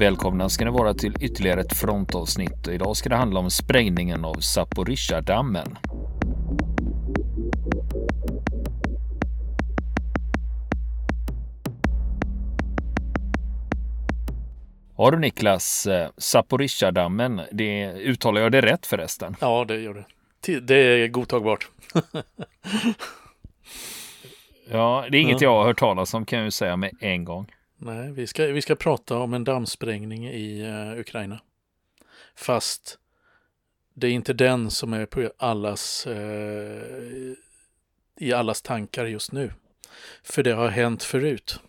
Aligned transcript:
Välkomna 0.00 0.48
ska 0.48 0.64
ni 0.64 0.70
vara 0.70 0.94
till 0.94 1.14
ytterligare 1.20 1.60
ett 1.60 1.76
frontavsnitt. 1.76 2.68
Idag 2.68 2.96
ska 2.96 3.08
det 3.08 3.16
handla 3.16 3.40
om 3.40 3.50
sprängningen 3.50 4.24
av 4.24 4.34
Zaporizjzja-dammen. 4.34 5.78
Ja 14.96 15.10
du 15.10 15.18
Niklas, 15.18 15.86
eh, 15.86 16.08
Zaporizjzja-dammen, 16.16 17.40
det 17.52 17.92
uttalar 17.92 18.40
jag 18.40 18.52
det 18.52 18.60
rätt 18.60 18.86
förresten? 18.86 19.36
Ja, 19.40 19.64
det 19.68 19.80
gör 19.80 19.94
det. 19.94 20.60
Det 20.60 20.74
är 20.76 21.08
godtagbart. 21.08 21.68
ja, 24.70 25.06
det 25.10 25.18
är 25.18 25.20
inget 25.20 25.40
ja. 25.40 25.48
jag 25.48 25.58
har 25.58 25.64
hört 25.64 25.78
talas 25.78 26.14
om 26.14 26.24
kan 26.24 26.38
jag 26.38 26.44
ju 26.44 26.50
säga 26.50 26.76
med 26.76 26.90
en 27.00 27.24
gång. 27.24 27.46
Nej, 27.82 28.12
vi 28.12 28.26
ska, 28.26 28.46
vi 28.46 28.62
ska 28.62 28.74
prata 28.74 29.18
om 29.18 29.34
en 29.34 29.44
dammsprängning 29.44 30.28
i 30.28 30.62
uh, 30.62 31.00
Ukraina. 31.00 31.40
Fast 32.34 32.98
det 33.94 34.06
är 34.06 34.10
inte 34.10 34.32
den 34.32 34.70
som 34.70 34.92
är 34.92 35.06
på 35.06 35.30
allas, 35.36 36.06
uh, 36.06 37.34
i 38.16 38.32
allas 38.32 38.62
tankar 38.62 39.06
just 39.06 39.32
nu. 39.32 39.52
För 40.22 40.42
det 40.42 40.50
har 40.50 40.68
hänt 40.68 41.02
förut. 41.02 41.60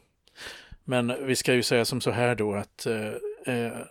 Men 0.84 1.26
vi 1.26 1.36
ska 1.36 1.54
ju 1.54 1.64
säga 1.64 1.86
som 1.86 2.02
så 2.02 2.12
här 2.12 2.36
då 2.36 2.54
att 2.54 2.88
uh, 3.48 3.82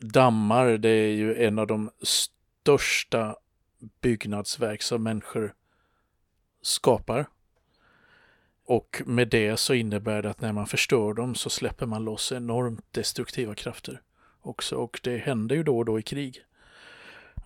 dammar 0.00 0.66
det 0.66 0.88
är 0.88 1.12
ju 1.12 1.44
en 1.44 1.58
av 1.58 1.66
de 1.66 1.90
största 2.02 3.36
byggnadsverk 4.00 4.82
som 4.82 5.02
människor 5.02 5.54
skapar. 6.62 7.26
Och 8.66 9.02
med 9.06 9.28
det 9.28 9.56
så 9.56 9.74
innebär 9.74 10.22
det 10.22 10.30
att 10.30 10.40
när 10.40 10.52
man 10.52 10.66
förstör 10.66 11.14
dem 11.14 11.34
så 11.34 11.50
släpper 11.50 11.86
man 11.86 12.04
loss 12.04 12.32
enormt 12.32 12.92
destruktiva 12.92 13.54
krafter 13.54 14.00
också. 14.42 14.76
Och 14.76 15.00
det 15.02 15.16
händer 15.16 15.56
ju 15.56 15.62
då 15.62 15.78
och 15.78 15.84
då 15.84 15.98
i 15.98 16.02
krig. 16.02 16.42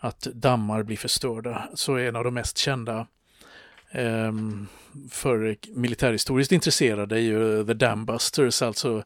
Att 0.00 0.20
dammar 0.20 0.82
blir 0.82 0.96
förstörda. 0.96 1.68
Så 1.74 1.96
en 1.96 2.16
av 2.16 2.24
de 2.24 2.34
mest 2.34 2.58
kända 2.58 3.06
eh, 3.90 4.32
för 5.10 5.56
militärhistoriskt 5.74 6.52
intresserade 6.52 7.16
är 7.16 7.20
ju 7.20 7.60
eh, 7.60 7.66
The 7.66 7.74
Dambusters, 7.74 8.62
alltså 8.62 9.04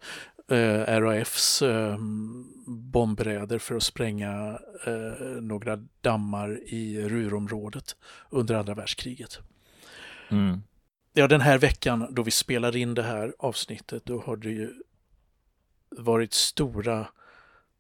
eh, 0.50 1.00
RAFs 1.00 1.62
eh, 1.62 1.96
bombräder 2.66 3.58
för 3.58 3.74
att 3.74 3.82
spränga 3.82 4.58
eh, 4.86 5.26
några 5.40 5.76
dammar 6.00 6.60
i 6.66 7.08
Rurområdet 7.08 7.96
under 8.30 8.54
andra 8.54 8.74
världskriget. 8.74 9.38
Mm 10.28 10.62
ja, 11.12 11.28
den 11.28 11.40
här 11.40 11.58
veckan 11.58 12.06
då 12.10 12.22
vi 12.22 12.30
spelar 12.30 12.76
in 12.76 12.94
det 12.94 13.02
här 13.02 13.34
avsnittet, 13.38 14.04
då 14.04 14.20
har 14.20 14.36
det 14.36 14.50
ju 14.50 14.74
varit 15.90 16.32
stora 16.32 17.06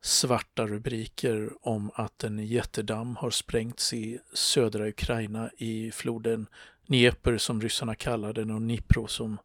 svarta 0.00 0.66
rubriker 0.66 1.50
om 1.60 1.90
att 1.94 2.24
en 2.24 2.46
jättedamm 2.46 3.16
har 3.16 3.30
sprängts 3.30 3.92
i 3.92 4.18
södra 4.32 4.88
Ukraina 4.88 5.50
i 5.56 5.90
floden 5.90 6.46
Dnepr 6.86 7.36
som 7.36 7.60
ryssarna 7.60 7.94
kallar 7.94 8.32
den 8.32 8.50
och 8.50 8.60
Dnipro 8.60 9.06
som 9.06 9.38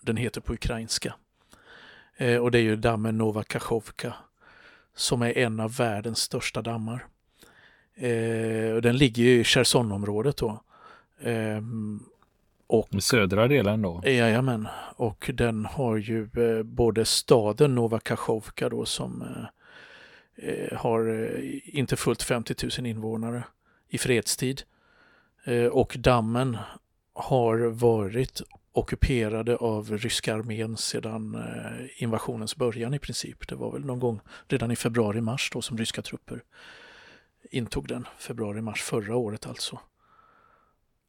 den 0.00 0.16
heter 0.16 0.40
på 0.40 0.52
ukrainska. 0.52 1.14
Eh, 2.16 2.36
och 2.36 2.50
det 2.50 2.58
är 2.58 2.62
ju 2.62 2.76
dammen 2.76 3.18
Nova 3.18 3.42
Kachovka 3.42 4.14
som 4.94 5.22
är 5.22 5.38
en 5.38 5.60
av 5.60 5.76
världens 5.76 6.18
största 6.18 6.62
dammar. 6.62 7.06
Eh, 7.94 8.72
och 8.74 8.82
den 8.82 8.96
ligger 8.96 9.24
i 9.24 9.44
Chersonområdet 9.44 10.36
då. 10.36 10.62
Eh, 11.18 11.60
och, 12.66 12.88
södra 13.02 13.48
delen 13.48 13.82
då? 13.82 14.02
Jajamän, 14.04 14.68
och 14.96 15.30
den 15.34 15.64
har 15.64 15.96
ju 15.96 16.22
eh, 16.22 16.62
både 16.62 17.04
staden 17.04 17.74
Nova 17.74 17.98
Kachovka 17.98 18.68
då 18.68 18.84
som 18.84 19.22
eh, 19.22 20.48
eh 20.48 20.78
har 20.78 21.30
inte 21.64 21.96
fullt 21.96 22.22
50 22.22 22.54
000 22.78 22.86
invånare 22.86 23.44
i 23.88 23.98
fredstid. 23.98 24.62
Och 25.72 25.96
dammen 25.98 26.58
har 27.12 27.56
varit 27.58 28.42
ockuperade 28.72 29.56
av 29.56 29.98
ryska 29.98 30.34
armén 30.34 30.76
sedan 30.76 31.42
invasionens 31.96 32.56
början 32.56 32.94
i 32.94 32.98
princip. 32.98 33.48
Det 33.48 33.54
var 33.54 33.72
väl 33.72 33.84
någon 33.84 34.00
gång 34.00 34.20
redan 34.48 34.70
i 34.70 34.76
februari-mars 34.76 35.50
då 35.52 35.62
som 35.62 35.78
ryska 35.78 36.02
trupper 36.02 36.42
intog 37.50 37.88
den. 37.88 38.06
Februari-mars 38.18 38.82
förra 38.82 39.16
året 39.16 39.46
alltså. 39.46 39.78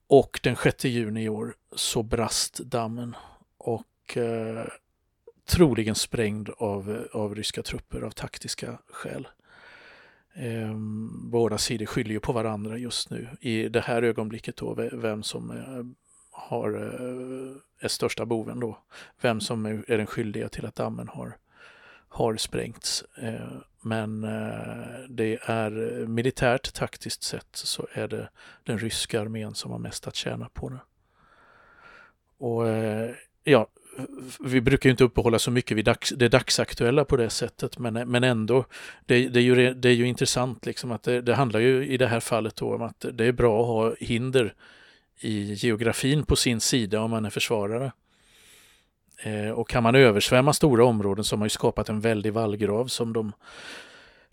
Och 0.07 0.40
den 0.44 0.56
6 0.56 0.85
juni 0.85 1.23
i 1.23 1.29
år 1.29 1.56
så 1.75 2.03
brast 2.03 2.57
dammen 2.57 3.16
och 3.57 4.18
eh, 4.18 4.66
troligen 5.47 5.95
sprängd 5.95 6.50
av, 6.57 6.91
eh, 6.91 7.22
av 7.22 7.35
ryska 7.35 7.63
trupper 7.63 8.01
av 8.01 8.12
taktiska 8.12 8.79
skäl. 8.90 9.28
Eh, 10.35 10.75
båda 11.31 11.57
sidor 11.57 11.85
skyller 11.85 12.12
ju 12.12 12.19
på 12.19 12.31
varandra 12.31 12.78
just 12.78 13.09
nu 13.09 13.28
i 13.41 13.69
det 13.69 13.81
här 13.81 14.03
ögonblicket 14.03 14.57
då 14.57 14.73
vem 14.94 15.23
som 15.23 15.51
eh, 15.51 15.84
har, 16.31 16.74
eh, 16.74 17.85
är 17.85 17.88
största 17.88 18.25
boven 18.25 18.59
då. 18.59 18.78
Vem 19.22 19.41
som 19.41 19.66
är 19.66 19.97
den 19.97 20.07
skyldiga 20.07 20.50
till 20.50 20.66
att 20.66 20.75
dammen 20.75 21.07
har, 21.07 21.38
har 22.09 22.35
sprängts. 22.35 23.03
Eh, 23.18 23.57
men 23.88 24.24
eh, 24.24 25.09
det 25.09 25.40
är 25.42 25.72
militärt 26.08 26.74
taktiskt 26.74 27.24
sett 27.24 27.48
så 27.52 27.88
är 27.94 28.08
det 28.08 28.30
den 28.64 28.80
ryska 28.80 29.22
armén 29.22 29.56
som 29.56 29.72
har 29.72 29.80
mest 29.80 30.08
att 30.08 30.16
tjäna 30.16 30.50
på 30.53 30.70
det. 30.70 30.80
Och 32.38 32.68
eh, 32.68 33.12
ja, 33.44 33.68
vi 34.40 34.62
brukar 34.62 34.90
inte 34.90 35.03
uppehålla 35.03 35.40
så 35.40 35.52
mycket 35.52 35.78
vid 35.78 35.86
dags, 35.86 36.09
det 36.09 36.30
dagsaktuella 36.30 37.06
på 37.06 37.18
det 37.18 37.30
sättet, 37.30 37.80
men, 37.80 37.94
men 37.94 38.24
ändå, 38.24 38.66
det, 39.06 39.28
det, 39.28 39.40
är, 39.40 39.44
ju, 39.44 39.74
det 39.74 39.90
är 39.90 39.94
ju 39.94 40.08
intressant 40.08 40.66
liksom 40.66 40.92
att 40.92 41.04
det, 41.04 41.22
det, 41.22 41.36
handlar 41.36 41.59
ju 41.59 41.88
i 41.88 41.98
det 41.98 42.08
här 42.08 42.19
fallet 42.19 42.56
då 42.56 42.75
om 42.75 42.81
att 42.81 43.06
det 43.14 43.25
är 43.25 43.31
bra 43.31 43.62
att 43.62 43.68
ha 43.68 43.96
hinder 44.00 44.54
i 45.19 45.54
geografin 45.54 46.24
på 46.24 46.36
sin 46.36 46.59
sida 46.59 47.02
om 47.02 47.12
man 47.12 47.25
är 47.25 47.30
försvarare. 47.30 47.92
Eh, 49.24 49.50
och 49.50 49.70
kan 49.70 49.84
man 49.84 49.96
översvämma 49.96 50.54
stora 50.54 50.86
områden 50.86 51.24
så 51.24 51.36
har 51.36 51.38
man 51.38 51.46
ju 51.46 51.50
skapat 51.50 51.90
en 51.90 52.02
väldig 52.02 52.34
vallgrav 52.34 52.88
som 52.88 53.14
de, 53.14 53.34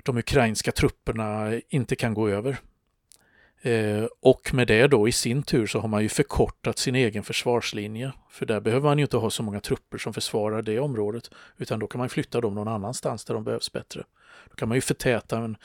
de 0.02 0.18
ukrainska 0.18 0.72
trupperna 0.72 1.60
inte 1.68 1.96
kan 1.96 2.14
gå 2.14 2.28
över. 2.28 2.58
Eh, 3.64 4.04
och 4.20 4.54
med 4.54 4.66
det 4.66 4.86
då 4.86 5.08
i 5.08 5.12
sin 5.12 5.42
tur 5.42 5.66
så 5.66 5.78
har 5.78 5.88
man 5.88 6.02
ju 6.02 6.08
förkortat 6.08 6.78
sin 6.78 6.94
egen 6.94 7.22
försvarslinje. 7.22 8.12
För 8.30 8.46
där 8.46 8.60
behöver 8.60 8.88
man 8.88 8.98
ju 8.98 9.04
inte 9.04 9.16
ha 9.16 9.30
så 9.30 9.42
många 9.42 9.60
trupper 9.60 9.98
som 9.98 10.14
försvarar 10.14 10.62
det 10.62 10.80
området. 10.80 11.30
Utan 11.56 11.78
då 11.78 11.86
kan 11.86 11.98
man 11.98 12.08
flytta 12.08 12.40
dem 12.40 12.54
någon 12.54 12.68
annanstans 12.68 13.24
där 13.24 13.34
de 13.34 13.44
behövs 13.44 13.72
bättre. 13.72 14.04
Då 14.50 14.54
kan 14.54 14.68
man 14.68 14.76
ju 14.76 14.80
förtäta 14.80 15.38
en, 15.38 15.56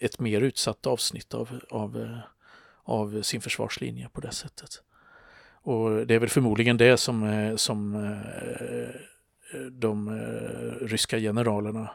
ett 0.00 0.20
mer 0.20 0.40
utsatt 0.40 0.86
avsnitt 0.86 1.34
av, 1.34 1.60
av, 1.70 2.02
eh, 2.02 2.18
av 2.82 3.22
sin 3.22 3.40
försvarslinje 3.40 4.08
på 4.12 4.20
det 4.20 4.32
sättet. 4.32 4.82
Och 5.68 6.06
det 6.06 6.14
är 6.14 6.18
väl 6.18 6.28
förmodligen 6.28 6.76
det 6.76 6.96
som, 6.96 7.22
eh, 7.22 7.56
som 7.56 7.94
eh, 7.94 8.88
de 9.70 10.08
eh, 10.08 10.86
ryska 10.86 11.18
generalerna 11.18 11.90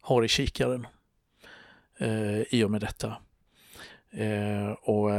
har 0.00 0.24
i 0.24 0.28
kikaren 0.28 0.86
i 2.50 2.64
och 2.64 2.70
med 2.70 2.80
detta. 2.80 3.16
Och 4.80 5.10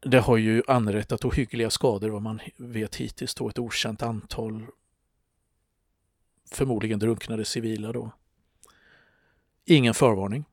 det 0.00 0.18
har 0.18 0.36
ju 0.36 0.62
anrättat 0.68 1.24
ohyggliga 1.24 1.70
skador 1.70 2.08
vad 2.08 2.22
man 2.22 2.40
vet 2.56 2.96
hittills 2.96 3.34
då 3.34 3.48
ett 3.48 3.58
okänt 3.58 4.02
antal 4.02 4.66
förmodligen 6.50 6.98
drunknade 6.98 7.44
civila 7.44 7.92
då. 7.92 8.10
Ingen 9.64 9.94
förvarning 9.94 10.44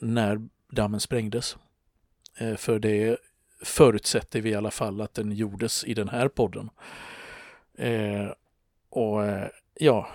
när 0.00 0.48
dammen 0.70 1.00
sprängdes. 1.00 1.56
För 2.56 2.78
det 2.78 3.18
förutsätter 3.62 4.40
vi 4.40 4.50
i 4.50 4.54
alla 4.54 4.70
fall 4.70 5.00
att 5.00 5.14
den 5.14 5.32
gjordes 5.32 5.84
i 5.84 5.94
den 5.94 6.08
här 6.08 6.28
podden. 6.28 6.70
Eh, 7.78 8.28
och 8.90 9.24
eh, 9.24 9.48
ja, 9.74 10.08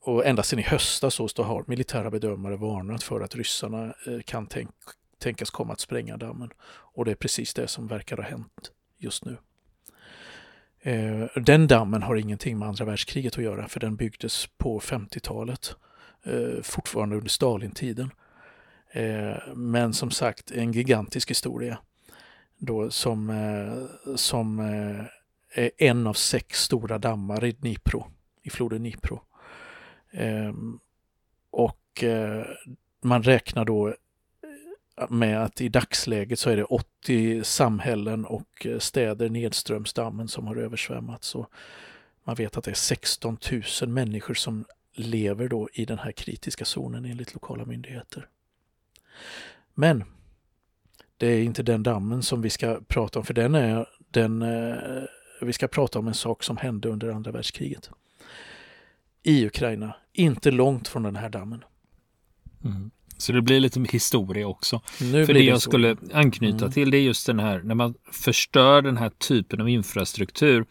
och 0.00 0.26
ända 0.26 0.42
sedan 0.42 0.58
i 0.58 0.62
höstas 0.62 1.14
så 1.14 1.42
har 1.42 1.64
militära 1.66 2.10
bedömare 2.10 2.56
varnat 2.56 3.02
för 3.02 3.20
att 3.20 3.34
ryssarna 3.34 3.94
eh, 4.06 4.20
kan 4.24 4.46
tänk, 4.46 4.70
tänkas 5.18 5.50
komma 5.50 5.72
att 5.72 5.80
spränga 5.80 6.16
dammen. 6.16 6.50
Och 6.66 7.04
det 7.04 7.10
är 7.10 7.14
precis 7.14 7.54
det 7.54 7.68
som 7.68 7.86
verkar 7.86 8.16
ha 8.16 8.24
hänt 8.24 8.70
just 8.98 9.24
nu. 9.24 9.36
Eh, 10.80 11.26
den 11.36 11.66
dammen 11.66 12.02
har 12.02 12.16
ingenting 12.16 12.58
med 12.58 12.68
andra 12.68 12.84
världskriget 12.84 13.38
att 13.38 13.44
göra 13.44 13.68
för 13.68 13.80
den 13.80 13.96
byggdes 13.96 14.48
på 14.58 14.80
50-talet, 14.80 15.76
eh, 16.24 16.62
fortfarande 16.62 17.16
under 17.16 17.30
Stalintiden. 17.30 18.10
Eh, 18.90 19.54
men 19.54 19.94
som 19.94 20.10
sagt 20.10 20.50
en 20.50 20.72
gigantisk 20.72 21.30
historia 21.30 21.78
då 22.64 22.90
som, 22.90 23.30
eh, 23.30 24.14
som 24.16 24.58
eh, 24.60 25.04
är 25.54 25.70
en 25.78 26.06
av 26.06 26.14
sex 26.14 26.62
stora 26.62 26.98
dammar 26.98 27.44
i 27.44 27.52
Dnipro, 27.52 28.06
i 28.42 28.50
floden 28.50 28.78
Dnipro. 28.78 29.20
Ehm, 30.12 30.78
och 31.50 32.04
eh, 32.04 32.46
man 33.00 33.22
räknar 33.22 33.64
då 33.64 33.88
eh, 33.88 33.94
med 35.10 35.42
att 35.42 35.60
i 35.60 35.68
dagsläget 35.68 36.38
så 36.38 36.50
är 36.50 36.56
det 36.56 36.64
80 36.64 37.44
samhällen 37.44 38.24
och 38.24 38.66
eh, 38.66 38.78
städer 38.78 39.28
nedströms 39.28 39.92
dammen 39.92 40.28
som 40.28 40.46
har 40.46 40.56
översvämmats. 40.56 41.34
Och 41.34 41.50
man 42.24 42.34
vet 42.34 42.56
att 42.56 42.64
det 42.64 42.70
är 42.70 42.74
16 42.74 43.38
000 43.80 43.90
människor 43.90 44.34
som 44.34 44.64
lever 44.92 45.48
då 45.48 45.68
i 45.72 45.84
den 45.84 45.98
här 45.98 46.12
kritiska 46.12 46.64
zonen 46.64 47.04
enligt 47.04 47.34
lokala 47.34 47.64
myndigheter. 47.64 48.28
Men 49.74 50.04
det 51.16 51.26
är 51.26 51.42
inte 51.42 51.62
den 51.62 51.82
dammen 51.82 52.22
som 52.22 52.42
vi 52.42 52.50
ska 52.50 52.80
prata 52.88 53.18
om, 53.18 53.24
för 53.24 53.34
den 53.34 53.54
är 53.54 53.86
den, 54.10 54.42
eh, 54.42 54.76
vi 55.40 55.52
ska 55.52 55.68
prata 55.68 55.98
om 55.98 56.08
en 56.08 56.14
sak 56.14 56.42
som 56.42 56.56
hände 56.56 56.88
under 56.88 57.08
andra 57.08 57.30
världskriget. 57.32 57.90
I 59.22 59.46
Ukraina, 59.46 59.96
inte 60.12 60.50
långt 60.50 60.88
från 60.88 61.02
den 61.02 61.16
här 61.16 61.28
dammen. 61.28 61.64
Mm. 62.64 62.90
Så 63.18 63.32
det 63.32 63.42
blir 63.42 63.60
lite 63.60 63.86
historia 63.90 64.46
också. 64.46 64.80
Nu 65.00 65.26
För 65.26 65.32
blir 65.32 65.42
det 65.42 65.48
jag 65.48 65.62
skulle 65.62 65.96
anknyta 66.12 66.64
Mm. 66.64 66.72
till 66.72 66.90
det 66.90 66.96
är 66.96 67.02
just 67.02 67.26
den 67.26 67.38
här 67.38 67.62
när 67.64 67.74
man 67.74 67.94
förstör 68.12 68.82
den 68.82 68.96
här 68.96 69.10
typen 69.10 69.60
av 69.60 69.68
infrastruktur. 69.68 70.66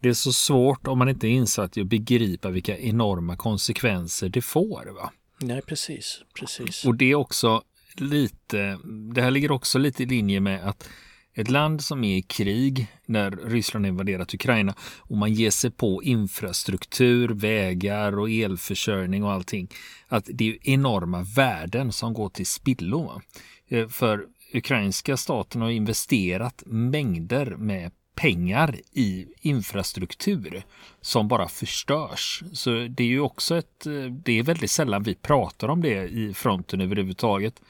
Det 0.00 0.08
är 0.08 0.12
så 0.12 0.32
svårt 0.32 0.86
om 0.86 0.98
man 0.98 1.08
inte 1.08 1.28
är 1.28 1.30
insatt 1.30 1.76
i 1.76 1.80
att 1.80 1.86
begripa 1.86 2.50
vilka 2.50 2.78
enorma 2.78 3.36
konsekvenser 3.36 4.28
det 4.28 4.42
får. 4.42 4.94
Va? 4.94 5.12
Nej, 5.40 5.62
precis. 5.62 6.22
precis. 6.40 6.84
Och 6.84 6.94
det 6.94 7.10
är 7.10 7.14
också 7.14 7.62
lite, 8.00 8.78
det 9.14 9.22
här 9.22 9.30
ligger 9.30 9.52
också 9.52 9.78
lite 9.78 10.02
i 10.02 10.06
linje 10.06 10.40
med 10.40 10.68
att 10.68 10.88
ett 11.34 11.50
land 11.50 11.84
som 11.84 12.04
är 12.04 12.16
i 12.16 12.22
krig 12.22 12.86
när 13.06 13.30
Ryssland 13.30 13.86
invaderat 13.86 14.34
Ukraina 14.34 14.74
och 14.98 15.16
man 15.16 15.32
ger 15.32 15.50
sig 15.50 15.70
på 15.70 16.02
infrastruktur, 16.02 17.28
vägar 17.28 18.18
och 18.18 18.30
elförsörjning 18.30 19.24
och 19.24 19.32
allting. 19.32 19.68
Att 20.08 20.28
det 20.32 20.48
är 20.48 20.58
enorma 20.62 21.26
värden 21.36 21.92
som 21.92 22.14
går 22.14 22.28
till 22.28 22.46
spillo. 22.46 23.20
Eh, 23.68 23.88
för 23.88 24.26
ukrainska 24.54 25.16
staten 25.16 25.62
har 25.62 25.70
investerat 25.70 26.62
mängder 26.66 27.56
med 27.56 27.92
pengar 28.14 28.76
i 28.92 29.26
infrastruktur 29.40 30.62
som 31.00 31.28
bara 31.28 31.48
förstörs. 31.48 32.42
Så 32.52 32.70
det 32.70 33.02
är 33.02 33.08
ju 33.08 33.20
också 33.20 33.56
ett, 33.56 33.86
eh, 33.86 33.92
det 34.24 34.38
är 34.38 34.42
väldigt 34.42 34.70
sällan 34.70 35.02
vi 35.02 35.14
pratar 35.14 35.68
om 35.68 35.82
det 35.82 36.08
i 36.08 36.34
fronten 36.34 36.80
överhuvudtaget. 36.80 37.62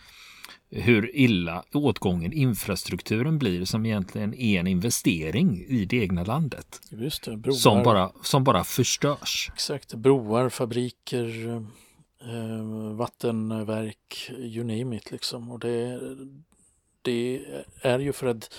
Hur 0.71 1.17
illa 1.17 1.65
åtgången 1.73 2.33
infrastrukturen 2.33 3.39
blir 3.39 3.65
som 3.65 3.87
egentligen 3.87 4.35
är 4.35 4.61
en 4.61 4.67
investering 4.67 5.65
i 5.69 5.85
det 5.85 5.97
egna 5.97 6.25
landet. 6.25 6.81
Just 6.91 7.23
det, 7.23 7.37
broar. 7.37 7.55
Som 7.55 7.83
bara, 7.83 8.13
som 8.23 8.45
bara 8.45 8.65
förstörs. 8.65 9.51
Exakt, 9.55 9.95
broar, 9.95 10.49
fabriker, 10.49 11.47
eh, 12.21 12.97
vattenverk, 12.97 14.31
you 14.39 14.65
name 14.65 14.97
it 14.97 15.11
liksom. 15.11 15.51
Och 15.51 15.59
det, 15.59 16.01
det 17.03 17.41
är 17.83 17.99
ju 17.99 18.13
för 18.13 18.27
att 18.27 18.55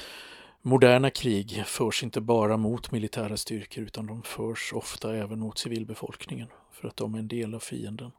moderna 0.61 1.09
krig 1.09 1.63
förs 1.65 2.03
inte 2.03 2.21
bara 2.21 2.57
mot 2.57 2.91
militära 2.91 3.37
styrkor 3.37 3.83
utan 3.83 4.07
de 4.07 4.23
förs 4.23 4.73
ofta 4.73 5.15
även 5.15 5.39
mot 5.39 5.57
civilbefolkningen 5.57 6.47
för 6.71 6.87
att 6.87 6.97
de 6.97 7.15
är 7.15 7.19
en 7.19 7.27
del 7.27 7.55
av 7.55 7.59
fienden. 7.59 8.11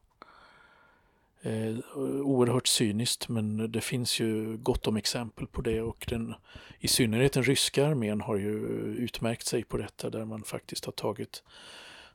Eh, 1.43 1.79
oerhört 2.23 2.67
cyniskt 2.67 3.29
men 3.29 3.73
det 3.73 3.81
finns 3.81 4.21
ju 4.21 4.57
gott 4.57 4.87
om 4.87 4.97
exempel 4.97 5.47
på 5.47 5.61
det 5.61 5.83
och 5.83 6.07
den, 6.09 6.35
i 6.79 6.89
synnerhet 6.89 7.33
den 7.33 7.43
ryska 7.43 7.87
armén 7.87 8.21
har 8.21 8.37
ju 8.37 8.53
utmärkt 8.99 9.47
sig 9.47 9.65
på 9.65 9.77
detta 9.77 10.11
där 10.11 10.25
man 10.25 10.43
faktiskt 10.43 10.85
har 10.85 10.93
tagit 10.93 11.43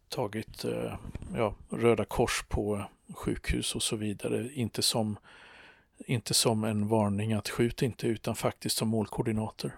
tagit 0.09 0.65
eh, 0.65 0.95
ja, 1.35 1.55
Röda 1.69 2.05
Kors 2.05 2.43
på 2.49 2.85
sjukhus 3.13 3.75
och 3.75 3.83
så 3.83 3.95
vidare. 3.95 4.49
Inte 4.53 4.81
som, 4.81 5.17
inte 6.05 6.33
som 6.33 6.63
en 6.63 6.87
varning 6.87 7.33
att 7.33 7.49
skjut 7.49 7.81
inte 7.81 8.07
utan 8.07 8.35
faktiskt 8.35 8.77
som 8.77 8.87
målkoordinater. 8.87 9.75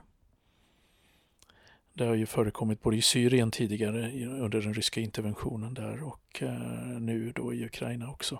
Det 1.93 2.05
har 2.05 2.15
ju 2.15 2.25
förekommit 2.25 2.81
både 2.81 2.97
i 2.97 3.01
Syrien 3.01 3.51
tidigare 3.51 4.25
under 4.25 4.61
den 4.61 4.73
ryska 4.73 5.01
interventionen 5.01 5.73
där 5.73 6.03
och 6.03 6.43
eh, 6.43 6.99
nu 6.99 7.31
då 7.31 7.53
i 7.53 7.65
Ukraina 7.65 8.09
också. 8.09 8.39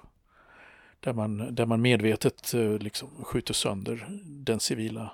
Där 0.99 1.13
man, 1.13 1.55
där 1.55 1.65
man 1.65 1.81
medvetet 1.81 2.53
eh, 2.53 2.77
liksom 2.77 3.09
skjuter 3.23 3.53
sönder 3.53 4.07
den 4.23 4.59
civila 4.59 5.13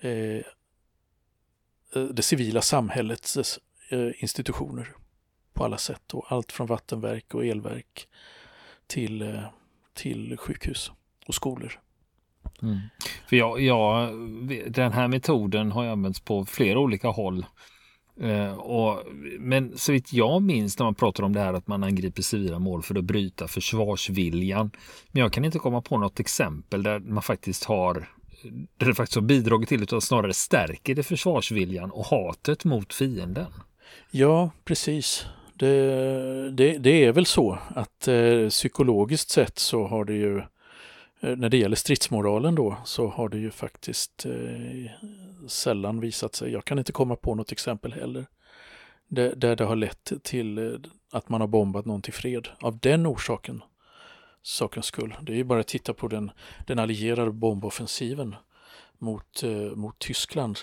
eh, 0.00 0.36
eh, 1.94 2.02
det 2.10 2.22
civila 2.22 2.60
samhällets 2.60 3.58
eh, 3.90 4.10
institutioner 4.18 4.88
på 5.52 5.64
alla 5.64 5.78
sätt. 5.78 6.14
Och 6.14 6.32
allt 6.32 6.52
från 6.52 6.66
vattenverk 6.66 7.34
och 7.34 7.46
elverk 7.46 8.08
till, 8.86 9.22
eh, 9.22 9.42
till 9.94 10.36
sjukhus 10.36 10.92
och 11.26 11.34
skolor. 11.34 11.80
Mm. 12.62 12.78
För 13.28 13.36
jag, 13.36 13.60
jag, 13.60 14.14
den 14.66 14.92
här 14.92 15.08
metoden 15.08 15.72
har 15.72 15.86
använts 15.86 16.20
på 16.20 16.44
flera 16.44 16.78
olika 16.78 17.08
håll. 17.08 17.46
Eh, 18.20 18.52
och, 18.52 19.02
men 19.38 19.78
så 19.78 19.92
vitt 19.92 20.12
jag 20.12 20.42
minns 20.42 20.78
när 20.78 20.84
man 20.84 20.94
pratar 20.94 21.22
om 21.22 21.32
det 21.32 21.40
här 21.40 21.52
att 21.52 21.66
man 21.66 21.84
angriper 21.84 22.22
civila 22.22 22.58
mål 22.58 22.82
för 22.82 22.98
att 22.98 23.04
bryta 23.04 23.48
försvarsviljan. 23.48 24.70
Men 25.12 25.22
jag 25.22 25.32
kan 25.32 25.44
inte 25.44 25.58
komma 25.58 25.80
på 25.82 25.98
något 25.98 26.20
exempel 26.20 26.82
där 26.82 26.98
man 26.98 27.22
faktiskt 27.22 27.64
har 27.64 28.08
där 28.76 28.86
det 28.86 28.94
faktiskt 28.94 29.14
har 29.14 29.22
bidragit 29.22 29.68
till 29.68 29.82
utan 29.82 30.00
snarare 30.00 30.34
stärker 30.34 30.94
det 30.94 31.02
försvarsviljan 31.02 31.90
och 31.90 32.06
hatet 32.06 32.64
mot 32.64 32.94
fienden. 32.94 33.46
Ja, 34.10 34.50
precis. 34.64 35.26
Det, 35.54 36.50
det, 36.50 36.78
det 36.78 37.04
är 37.04 37.12
väl 37.12 37.26
så 37.26 37.58
att 37.68 38.08
eh, 38.08 38.48
psykologiskt 38.48 39.30
sett 39.30 39.58
så 39.58 39.86
har 39.86 40.04
det 40.04 40.14
ju 40.14 40.38
eh, 41.20 41.36
när 41.36 41.48
det 41.48 41.56
gäller 41.56 41.76
stridsmoralen 41.76 42.54
då 42.54 42.76
så 42.84 43.08
har 43.08 43.28
det 43.28 43.38
ju 43.38 43.50
faktiskt 43.50 44.26
eh, 44.26 44.90
sällan 45.48 46.00
visat 46.00 46.34
sig, 46.34 46.52
jag 46.52 46.64
kan 46.64 46.78
inte 46.78 46.92
komma 46.92 47.16
på 47.16 47.34
något 47.34 47.52
exempel 47.52 47.92
heller, 47.92 48.26
där, 49.08 49.34
där 49.36 49.56
det 49.56 49.64
har 49.64 49.76
lett 49.76 50.12
till 50.22 50.58
eh, 50.58 50.72
att 51.12 51.28
man 51.28 51.40
har 51.40 51.48
bombat 51.48 51.84
någon 51.84 52.02
till 52.02 52.12
fred 52.12 52.48
av 52.60 52.78
den 52.78 53.06
orsaken. 53.06 53.62
Sakens 54.42 54.86
skull. 54.86 55.16
Det 55.20 55.32
är 55.32 55.36
ju 55.36 55.44
bara 55.44 55.60
att 55.60 55.66
titta 55.66 55.94
på 55.94 56.08
den, 56.08 56.30
den 56.66 56.78
allierade 56.78 57.30
bomboffensiven 57.30 58.34
mot, 58.98 59.42
eh, 59.42 59.50
mot 59.76 59.98
Tyskland 59.98 60.58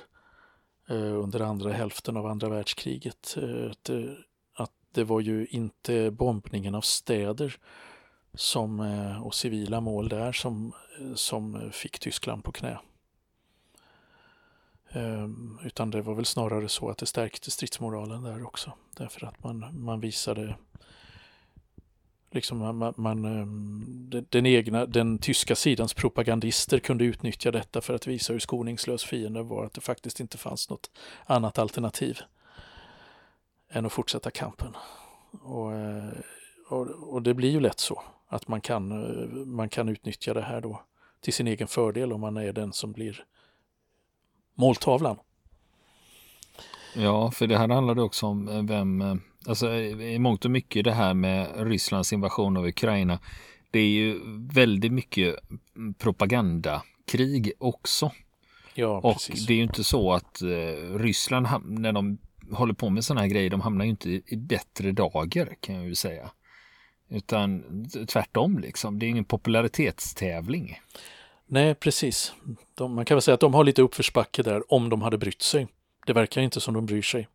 eh, 0.90 0.96
under 0.96 1.40
andra 1.40 1.72
hälften 1.72 2.18
av 2.18 2.26
andra 2.26 2.50
världskriget. 2.50 3.38
Eh, 3.42 3.72
att, 3.72 3.90
eh, 3.90 4.12
att 4.56 4.72
det 4.92 5.04
var 5.04 5.20
ju 5.20 5.48
inte 5.50 6.12
bombningen 6.12 6.76
av 6.76 6.82
städer 6.82 7.58
som, 8.34 8.80
eh, 8.80 9.26
och 9.26 9.36
civila 9.36 9.82
mål 9.82 10.10
där 10.10 10.32
som, 10.32 10.74
som 11.16 11.72
fick 11.72 12.00
Tyskland 12.00 12.44
på 12.44 12.52
knä. 12.52 12.80
Ehm, 14.94 15.60
utan 15.64 15.92
det 15.92 16.02
var 16.02 16.14
väl 16.14 16.26
snarare 16.26 16.70
så 16.70 16.90
att 16.90 16.98
det 16.98 17.06
stärkte 17.06 17.52
stridsmoralen 17.52 18.24
där 18.24 18.44
också. 18.44 18.72
Därför 18.98 19.26
att 19.26 19.44
man, 19.44 19.84
man 19.84 20.00
visade 20.00 20.56
liksom 22.32 22.58
man, 22.58 22.94
man, 22.98 23.26
ehm, 23.26 24.10
den, 24.30 24.46
egna, 24.46 24.86
den 24.86 25.18
tyska 25.18 25.56
sidans 25.56 25.94
propagandister 25.94 26.80
kunde 26.80 27.06
utnyttja 27.06 27.52
detta 27.52 27.82
för 27.82 27.94
att 27.94 28.08
visa 28.08 28.34
hur 28.34 28.40
skoningslös 28.40 29.04
fienden 29.04 29.48
var, 29.48 29.66
att 29.66 29.74
det 29.74 29.82
faktiskt 29.82 30.20
inte 30.20 30.38
fanns 30.38 30.70
något 30.70 30.92
annat 31.26 31.60
alternativ 31.60 32.20
än 33.70 33.86
att 33.86 33.94
fortsätta 33.94 34.32
kampen. 34.32 34.76
Och, 35.42 35.74
eh, 35.74 36.10
och, 36.70 37.14
och 37.14 37.22
det 37.22 37.34
blir 37.34 37.52
ju 37.52 37.60
lätt 37.60 37.80
så 37.80 38.04
att 38.28 38.48
man 38.48 38.62
kan, 38.62 38.92
eh, 38.92 39.28
man 39.46 39.70
kan 39.70 39.90
utnyttja 39.90 40.34
det 40.34 40.42
här 40.42 40.62
då 40.62 40.82
till 41.22 41.34
sin 41.34 41.48
egen 41.48 41.68
fördel 41.68 42.14
om 42.14 42.22
man 42.22 42.38
är 42.38 42.54
den 42.54 42.74
som 42.74 42.92
blir 42.92 43.26
måltavlan. 44.56 45.18
Ja, 46.96 47.32
för 47.32 47.48
det 47.48 47.58
här 47.58 47.70
handlade 47.70 48.02
också 48.02 48.26
om 48.26 48.50
eh, 48.50 48.64
vem, 48.64 49.02
eh, 49.02 49.16
alltså 49.48 49.74
i 49.76 50.20
mångt 50.20 50.46
och 50.46 50.52
mycket 50.52 50.84
det 50.84 50.92
här 50.92 51.14
med 51.14 51.68
Rysslands 51.68 52.14
invasion 52.14 52.58
av 52.58 52.66
Ukraina. 52.66 53.20
Det 53.72 53.80
är 53.80 53.90
ju 53.90 54.20
väldigt 54.54 54.94
mycket 54.94 55.36
propagandakrig 55.98 57.52
också. 57.60 58.12
Ja, 58.74 58.98
Och 58.98 59.14
precis. 59.14 59.46
det 59.46 59.54
är 59.54 59.58
ju 59.58 59.64
inte 59.64 59.84
så 59.84 60.14
att 60.14 60.42
eh, 60.42 60.98
Ryssland, 60.98 61.48
när 61.66 61.92
de 61.92 62.18
håller 62.52 62.74
på 62.74 62.90
med 62.90 63.04
sådana 63.04 63.22
här 63.22 63.28
grejer, 63.28 63.50
de 63.50 63.62
hamnar 63.62 63.86
ju 63.86 63.92
inte 63.92 64.10
i, 64.10 64.24
i 64.26 64.36
bättre 64.36 64.92
dagar 64.92 65.56
kan 65.60 65.76
jag 65.76 65.86
ju 65.86 65.96
säga. 65.96 66.32
Utan 67.10 67.64
tvärtom 68.08 68.60
liksom, 68.60 69.00
det 69.00 69.06
är 69.06 69.08
ingen 69.08 69.26
popularitetstävling. 69.26 70.80
Nej, 71.54 71.76
precis. 71.76 72.34
De, 72.76 72.96
man 72.96 73.06
kan 73.06 73.16
väl 73.16 73.22
säga 73.22 73.34
att 73.36 73.42
de 73.42 73.54
har 73.54 73.64
lite 73.64 73.82
uppförsbacke 73.82 74.44
där 74.44 74.74
om 74.74 74.90
de 74.90 75.02
hade 75.02 75.18
brytt 75.18 75.42
sig. 75.42 75.68
Det 76.06 76.14
verkar 76.14 76.42
inte 76.42 76.60
som 76.60 76.74
de 76.74 76.86
bryr 76.86 77.02
sig 77.02 77.28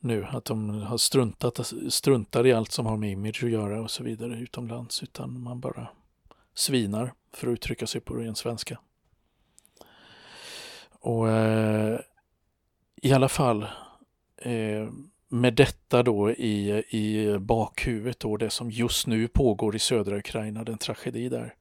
nu, 0.00 0.24
att 0.24 0.44
de 0.44 0.82
har 0.82 0.98
struntat, 0.98 1.72
struntar 1.88 2.46
i 2.46 2.52
allt 2.52 2.72
som 2.72 2.86
har 2.86 2.96
med 2.96 3.10
image 3.10 3.44
att 3.44 3.50
göra 3.50 3.82
och 3.82 3.90
så 3.90 4.02
vidare 4.02 4.34
utomlands, 4.34 5.02
utan 5.02 5.42
man 5.42 5.60
bara 5.60 5.88
svinar 6.54 7.12
för 7.32 7.46
att 7.46 7.52
uttrycka 7.52 7.86
sig 7.86 8.00
på 8.00 8.14
ren 8.14 8.34
svenska. 8.34 8.78
Och 10.90 11.30
eh, 11.30 12.00
i 13.02 13.12
alla 13.12 13.28
fall 13.28 13.62
eh, 14.36 14.88
med 15.28 15.54
detta 15.54 16.02
då 16.02 16.30
i, 16.30 16.84
i 16.88 17.38
bakhuvudet 17.38 18.20
då 18.20 18.36
det 18.36 18.50
som 18.50 18.70
just 18.70 19.06
nu 19.06 19.28
pågår 19.28 19.76
i 19.76 19.78
södra 19.78 20.18
Ukraina, 20.18 20.64
den 20.64 20.78
tragedi 20.78 21.28
där. 21.28 21.54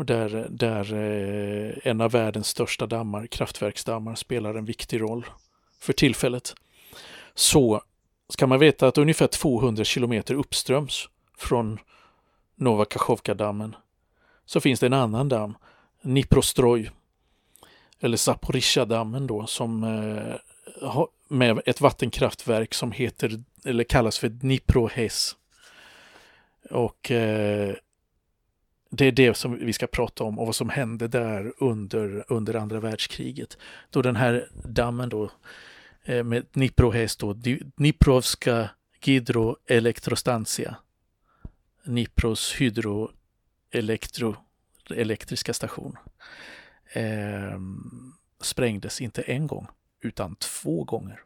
Och 0.00 0.06
där, 0.06 0.46
där 0.50 0.94
eh, 0.94 1.72
en 1.84 2.00
av 2.00 2.10
världens 2.10 2.48
största 2.48 2.86
dammar, 2.86 3.26
kraftverksdammar, 3.26 4.14
spelar 4.14 4.54
en 4.54 4.64
viktig 4.64 5.00
roll 5.00 5.26
för 5.80 5.92
tillfället. 5.92 6.54
Så, 7.34 7.82
ska 8.28 8.46
man 8.46 8.58
veta 8.58 8.88
att 8.88 8.98
ungefär 8.98 9.26
200 9.26 9.84
kilometer 9.84 10.34
uppströms 10.34 11.08
från 11.38 11.78
Novakachovka-dammen 12.56 13.76
så 14.46 14.60
finns 14.60 14.80
det 14.80 14.86
en 14.86 14.92
annan 14.92 15.28
damm, 15.28 15.56
Niprostroj, 16.02 16.90
eller 18.00 18.16
Zaporizjzja-dammen 18.16 19.26
då, 19.26 19.46
som 19.46 19.84
eh, 19.84 21.04
med 21.28 21.60
ett 21.66 21.80
vattenkraftverk 21.80 22.74
som 22.74 22.92
heter, 22.92 23.42
eller 23.64 23.84
kallas 23.84 24.18
för 24.18 24.28
Dniprohes. 24.28 25.36
Och 26.70 27.10
eh, 27.10 27.74
det 28.90 29.04
är 29.04 29.12
det 29.12 29.34
som 29.34 29.58
vi 29.58 29.72
ska 29.72 29.86
prata 29.86 30.24
om 30.24 30.38
och 30.38 30.46
vad 30.46 30.54
som 30.54 30.68
hände 30.68 31.08
där 31.08 31.52
under, 31.58 32.24
under 32.28 32.54
andra 32.54 32.80
världskriget. 32.80 33.58
Då 33.90 34.02
den 34.02 34.16
här 34.16 34.48
dammen 34.64 35.08
då 35.08 35.30
eh, 36.04 36.24
med 36.24 36.46
Dniprohes 36.52 37.16
då, 37.16 37.32
Dniprovska 37.76 38.70
Hydroelektrostansia. 39.00 40.76
Dnipros 41.84 42.54
hydroelektro 42.60 44.36
elektriska 44.90 45.54
station 45.54 45.96
eh, 46.92 47.60
sprängdes 48.40 49.00
inte 49.00 49.22
en 49.22 49.46
gång 49.46 49.66
utan 50.00 50.36
två 50.36 50.84
gånger. 50.84 51.20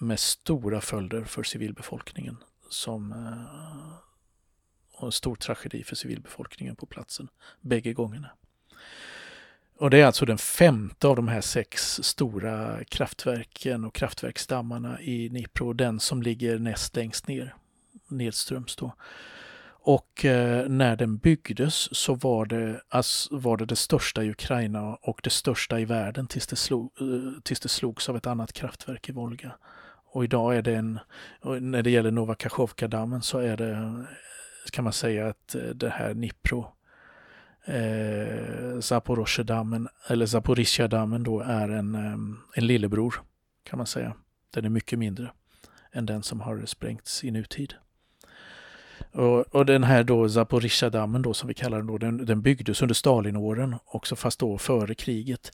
Med 0.00 0.20
stora 0.20 0.80
följder 0.80 1.24
för 1.24 1.42
civilbefolkningen 1.42 2.36
som 2.68 3.12
eh, 3.12 4.07
och 4.98 5.06
en 5.06 5.12
stor 5.12 5.36
tragedi 5.36 5.84
för 5.84 5.96
civilbefolkningen 5.96 6.76
på 6.76 6.86
platsen 6.86 7.28
bägge 7.60 7.92
gångerna. 7.92 8.30
Och 9.78 9.90
det 9.90 10.00
är 10.00 10.06
alltså 10.06 10.26
den 10.26 10.38
femte 10.38 11.08
av 11.08 11.16
de 11.16 11.28
här 11.28 11.40
sex 11.40 12.00
stora 12.02 12.84
kraftverken 12.84 13.84
och 13.84 13.94
kraftverksdammarna 13.94 15.00
i 15.00 15.28
Dnipro, 15.28 15.72
den 15.72 16.00
som 16.00 16.22
ligger 16.22 16.58
näst 16.58 16.96
längst 16.96 17.28
ner, 17.28 17.54
nedströms 18.08 18.76
då. 18.76 18.92
Och 19.80 20.24
eh, 20.24 20.68
när 20.68 20.96
den 20.96 21.16
byggdes 21.16 21.96
så 21.96 22.14
var 22.14 22.46
det, 22.46 22.80
alltså, 22.88 23.36
var 23.36 23.56
det 23.56 23.66
det 23.66 23.76
största 23.76 24.24
i 24.24 24.30
Ukraina 24.30 24.94
och 24.94 25.20
det 25.22 25.30
största 25.30 25.80
i 25.80 25.84
världen 25.84 26.26
tills 26.26 26.46
det, 26.46 26.56
slog, 26.56 26.92
eh, 27.00 27.40
tills 27.42 27.60
det 27.60 27.68
slogs 27.68 28.08
av 28.08 28.16
ett 28.16 28.26
annat 28.26 28.52
kraftverk 28.52 29.08
i 29.08 29.12
Volga. 29.12 29.52
Och 30.10 30.24
idag 30.24 30.56
är 30.56 30.62
det 30.62 30.74
en, 30.74 31.00
när 31.60 31.82
det 31.82 31.90
gäller 31.90 32.10
Novakachovka-dammen 32.10 33.22
så 33.22 33.38
är 33.38 33.56
det, 33.56 34.04
kan 34.70 34.84
man 34.84 34.92
säga 34.92 35.26
att 35.28 35.54
eh, 35.54 35.62
det 35.62 35.88
här 35.88 36.14
Nipro 36.14 36.72
eh, 37.64 38.80
Zaporozhye-dammen, 38.80 39.88
eller 40.06 40.26
Zaporizjzja-dammen 40.26 41.22
då 41.22 41.40
är 41.40 41.68
en, 41.68 41.94
ehm, 41.94 42.38
en 42.54 42.66
lillebror 42.66 43.14
kan 43.62 43.76
man 43.76 43.86
säga. 43.86 44.14
Den 44.54 44.64
är 44.64 44.68
mycket 44.68 44.98
mindre 44.98 45.30
än 45.92 46.06
den 46.06 46.22
som 46.22 46.40
har 46.40 46.62
sprängts 46.66 47.24
i 47.24 47.30
nutid. 47.30 47.74
Och, 49.12 49.40
och 49.54 49.66
den 49.66 49.84
här 49.84 50.04
då 50.04 50.28
Zaporizjzja-dammen 50.28 51.22
då 51.22 51.34
som 51.34 51.48
vi 51.48 51.54
kallar 51.54 51.78
den 51.78 51.86
då, 51.86 51.98
den, 51.98 52.26
den 52.26 52.42
byggdes 52.42 52.82
under 52.82 52.94
Stalinåren 52.94 53.76
också 53.84 54.16
fast 54.16 54.38
då 54.38 54.58
före 54.58 54.94
kriget. 54.94 55.52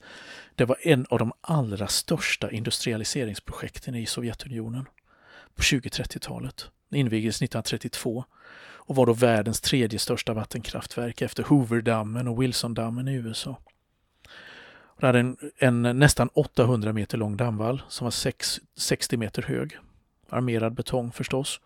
Det 0.55 0.65
var 0.65 0.77
en 0.81 1.05
av 1.09 1.19
de 1.19 1.31
allra 1.41 1.87
största 1.87 2.51
industrialiseringsprojekten 2.51 3.95
i 3.95 4.05
Sovjetunionen 4.05 4.85
på 5.55 5.61
20-30-talet. 5.61 6.69
invigdes 6.91 7.35
1932 7.35 8.25
och 8.85 8.95
var 8.95 9.05
då 9.05 9.13
världens 9.13 9.61
tredje 9.61 9.99
största 9.99 10.33
vattenkraftverk 10.33 11.21
efter 11.21 11.43
Hooverdammen 11.43 12.27
och 12.27 12.41
Wilsondammen 12.41 13.07
i 13.07 13.13
USA. 13.13 13.57
Det 14.99 15.05
hade 15.05 15.19
en, 15.19 15.37
en, 15.57 15.81
nästan 15.81 16.29
800 16.33 16.93
meter 16.93 17.17
lång 17.17 17.37
dammvall 17.37 17.81
som 17.87 18.05
var 18.05 18.11
6, 18.11 18.61
60 18.77 19.17
meter 19.17 19.41
hög. 19.41 19.77
Armerad 20.29 20.73
betong 20.73 21.11
förstås. 21.11 21.59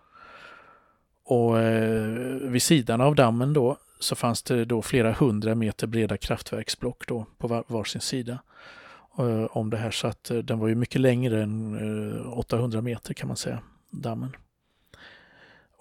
Och 1.23 1.59
eh, 1.59 2.09
vid 2.41 2.61
sidan 2.61 3.01
av 3.01 3.15
dammen 3.15 3.53
då 3.53 3.77
så 3.99 4.15
fanns 4.15 4.43
det 4.43 4.65
då 4.65 4.81
flera 4.81 5.11
hundra 5.11 5.55
meter 5.55 5.87
breda 5.87 6.17
kraftverksblock 6.17 7.07
då 7.07 7.25
på 7.37 7.47
var, 7.47 7.63
varsin 7.67 8.01
sida 8.01 8.39
eh, 9.17 9.45
om 9.57 9.69
det 9.69 9.77
här 9.77 9.91
så 9.91 10.07
att 10.07 10.31
eh, 10.31 10.37
den 10.37 10.59
var 10.59 10.67
ju 10.67 10.75
mycket 10.75 11.01
längre 11.01 11.43
än 11.43 11.75
eh, 12.25 12.39
800 12.39 12.81
meter 12.81 13.13
kan 13.13 13.27
man 13.27 13.37
säga, 13.37 13.59
dammen. 13.89 14.35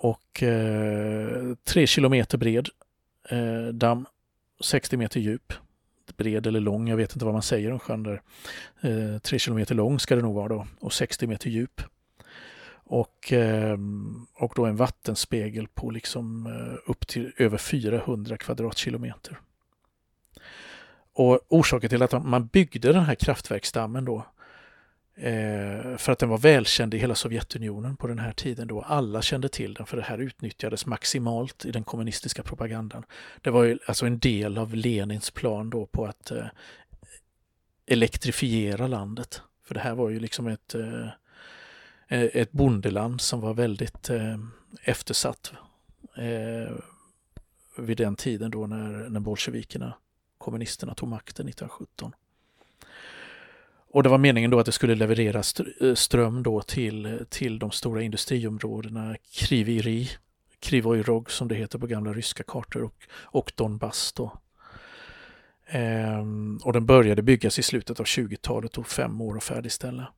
Och 0.00 0.42
eh, 0.42 1.54
tre 1.64 1.86
kilometer 1.86 2.38
bred 2.38 2.68
eh, 3.28 3.66
damm, 3.66 4.06
60 4.60 4.96
meter 4.96 5.20
djup. 5.20 5.52
Bred 6.16 6.46
eller 6.46 6.60
lång, 6.60 6.88
jag 6.88 6.96
vet 6.96 7.12
inte 7.12 7.24
vad 7.24 7.34
man 7.34 7.42
säger 7.42 7.72
om 7.72 7.78
sjön 7.78 8.02
där. 8.02 8.22
Eh, 8.80 9.18
tre 9.18 9.38
kilometer 9.38 9.74
lång 9.74 9.98
ska 10.00 10.16
det 10.16 10.22
nog 10.22 10.34
vara 10.34 10.48
då 10.48 10.66
och 10.80 10.92
60 10.92 11.26
meter 11.26 11.50
djup. 11.50 11.82
Och, 12.90 13.32
eh, 13.32 13.78
och 14.34 14.52
då 14.56 14.66
en 14.66 14.76
vattenspegel 14.76 15.68
på 15.68 15.90
liksom 15.90 16.46
eh, 16.46 16.90
upp 16.90 17.06
till 17.06 17.32
över 17.36 17.58
400 17.58 18.36
kvadratkilometer. 18.36 19.38
Och 21.12 21.40
orsaken 21.48 21.90
till 21.90 22.02
att 22.02 22.24
man 22.24 22.46
byggde 22.46 22.92
den 22.92 23.04
här 23.04 23.14
kraftverksdammen 23.14 24.04
då 24.04 24.16
eh, 24.16 24.24
Eh, 25.20 25.96
för 25.96 26.12
att 26.12 26.18
den 26.18 26.28
var 26.28 26.38
välkänd 26.38 26.94
i 26.94 26.98
hela 26.98 27.14
Sovjetunionen 27.14 27.96
på 27.96 28.06
den 28.06 28.18
här 28.18 28.32
tiden 28.32 28.68
då. 28.68 28.80
Alla 28.80 29.22
kände 29.22 29.48
till 29.48 29.74
den 29.74 29.86
för 29.86 29.96
det 29.96 30.02
här 30.02 30.18
utnyttjades 30.18 30.86
maximalt 30.86 31.64
i 31.64 31.70
den 31.70 31.84
kommunistiska 31.84 32.42
propagandan. 32.42 33.04
Det 33.42 33.50
var 33.50 33.64
ju 33.64 33.78
alltså 33.86 34.06
en 34.06 34.18
del 34.18 34.58
av 34.58 34.74
Lenins 34.74 35.30
plan 35.30 35.70
då 35.70 35.86
på 35.86 36.06
att 36.06 36.30
eh, 36.30 36.46
elektrifiera 37.86 38.86
landet. 38.86 39.42
För 39.64 39.74
det 39.74 39.80
här 39.80 39.94
var 39.94 40.10
ju 40.10 40.20
liksom 40.20 40.46
ett 40.46 40.74
Eh, 42.08 42.18
eh 42.18 42.28
ett 42.32 42.52
bondeland 42.52 43.20
som 43.20 43.40
var 43.40 43.54
väldigt 43.54 44.10
eh, 44.10 44.38
eftersatt 44.82 45.52
eh, 46.16 46.76
vid 47.76 47.96
den 47.96 48.16
tiden 48.16 48.50
då 48.50 48.66
när, 48.66 49.08
när 49.08 49.20
bolsjevikerna, 49.20 49.94
kommunisterna, 50.38 50.94
tog 50.94 51.08
makten 51.08 51.48
1917. 51.48 52.12
Och 53.90 54.02
det 54.02 54.08
var 54.08 54.18
meningen 54.18 54.50
då 54.50 54.58
att 54.58 54.66
det 54.66 54.72
skulle 54.72 54.94
leverera 54.94 55.42
eh, 55.80 55.94
ström 55.94 56.42
då 56.42 56.62
till, 56.62 57.26
till 57.28 57.58
de 57.58 57.70
stora 57.70 58.02
industriområdena 58.02 59.16
Kriviri, 59.32 60.08
Krivoj 60.60 61.04
som 61.28 61.48
det 61.48 61.54
heter 61.54 61.78
på 61.78 61.86
gamla 61.86 62.12
ryska 62.12 62.42
kartor 62.42 62.82
och, 62.82 62.94
och 63.12 63.52
Donbass 63.56 64.12
då. 64.12 64.38
Ehm, 65.68 66.58
och 66.64 66.72
den 66.72 66.86
började 66.86 67.22
byggas 67.22 67.58
i 67.58 67.62
slutet 67.62 68.00
av 68.00 68.06
20-talet 68.06 68.78
och 68.78 68.88
fem 68.88 69.20
år 69.20 69.36
att 69.36 69.44
färdigställa. 69.44 70.12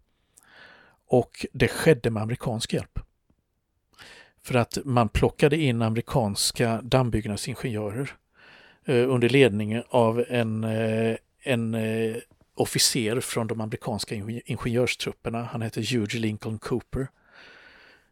Och 1.06 1.46
det 1.52 1.68
skedde 1.68 2.10
med 2.10 2.22
amerikansk 2.22 2.72
hjälp. 2.72 2.98
För 4.42 4.54
att 4.54 4.78
man 4.84 5.08
plockade 5.08 5.56
in 5.56 5.82
amerikanska 5.82 6.80
dammbyggnadsingenjörer 6.82 8.10
eh, 8.84 9.10
under 9.10 9.28
ledning 9.28 9.82
av 9.88 10.24
en, 10.28 10.64
eh, 10.64 11.16
en 11.42 11.74
eh, 11.74 12.16
officer 12.60 13.20
från 13.20 13.46
de 13.46 13.60
amerikanska 13.60 14.14
ingenjörstrupperna. 14.44 15.42
Han 15.42 15.62
hette 15.62 15.80
Huge 15.80 16.14
Lincoln 16.14 16.58
Cooper. 16.58 17.08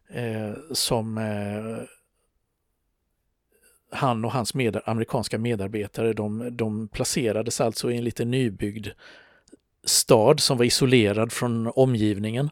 Eh, 0.09 0.53
som 0.71 1.17
eh, 1.17 1.85
han 3.91 4.25
och 4.25 4.31
hans 4.31 4.53
med, 4.53 4.81
amerikanska 4.85 5.37
medarbetare 5.37 6.13
de, 6.13 6.57
de 6.57 6.87
placerades 6.87 7.61
alltså 7.61 7.91
i 7.91 7.97
en 7.97 8.03
lite 8.03 8.25
nybyggd 8.25 8.87
stad 9.83 10.39
som 10.39 10.57
var 10.57 10.65
isolerad 10.65 11.31
från 11.31 11.67
omgivningen 11.67 12.49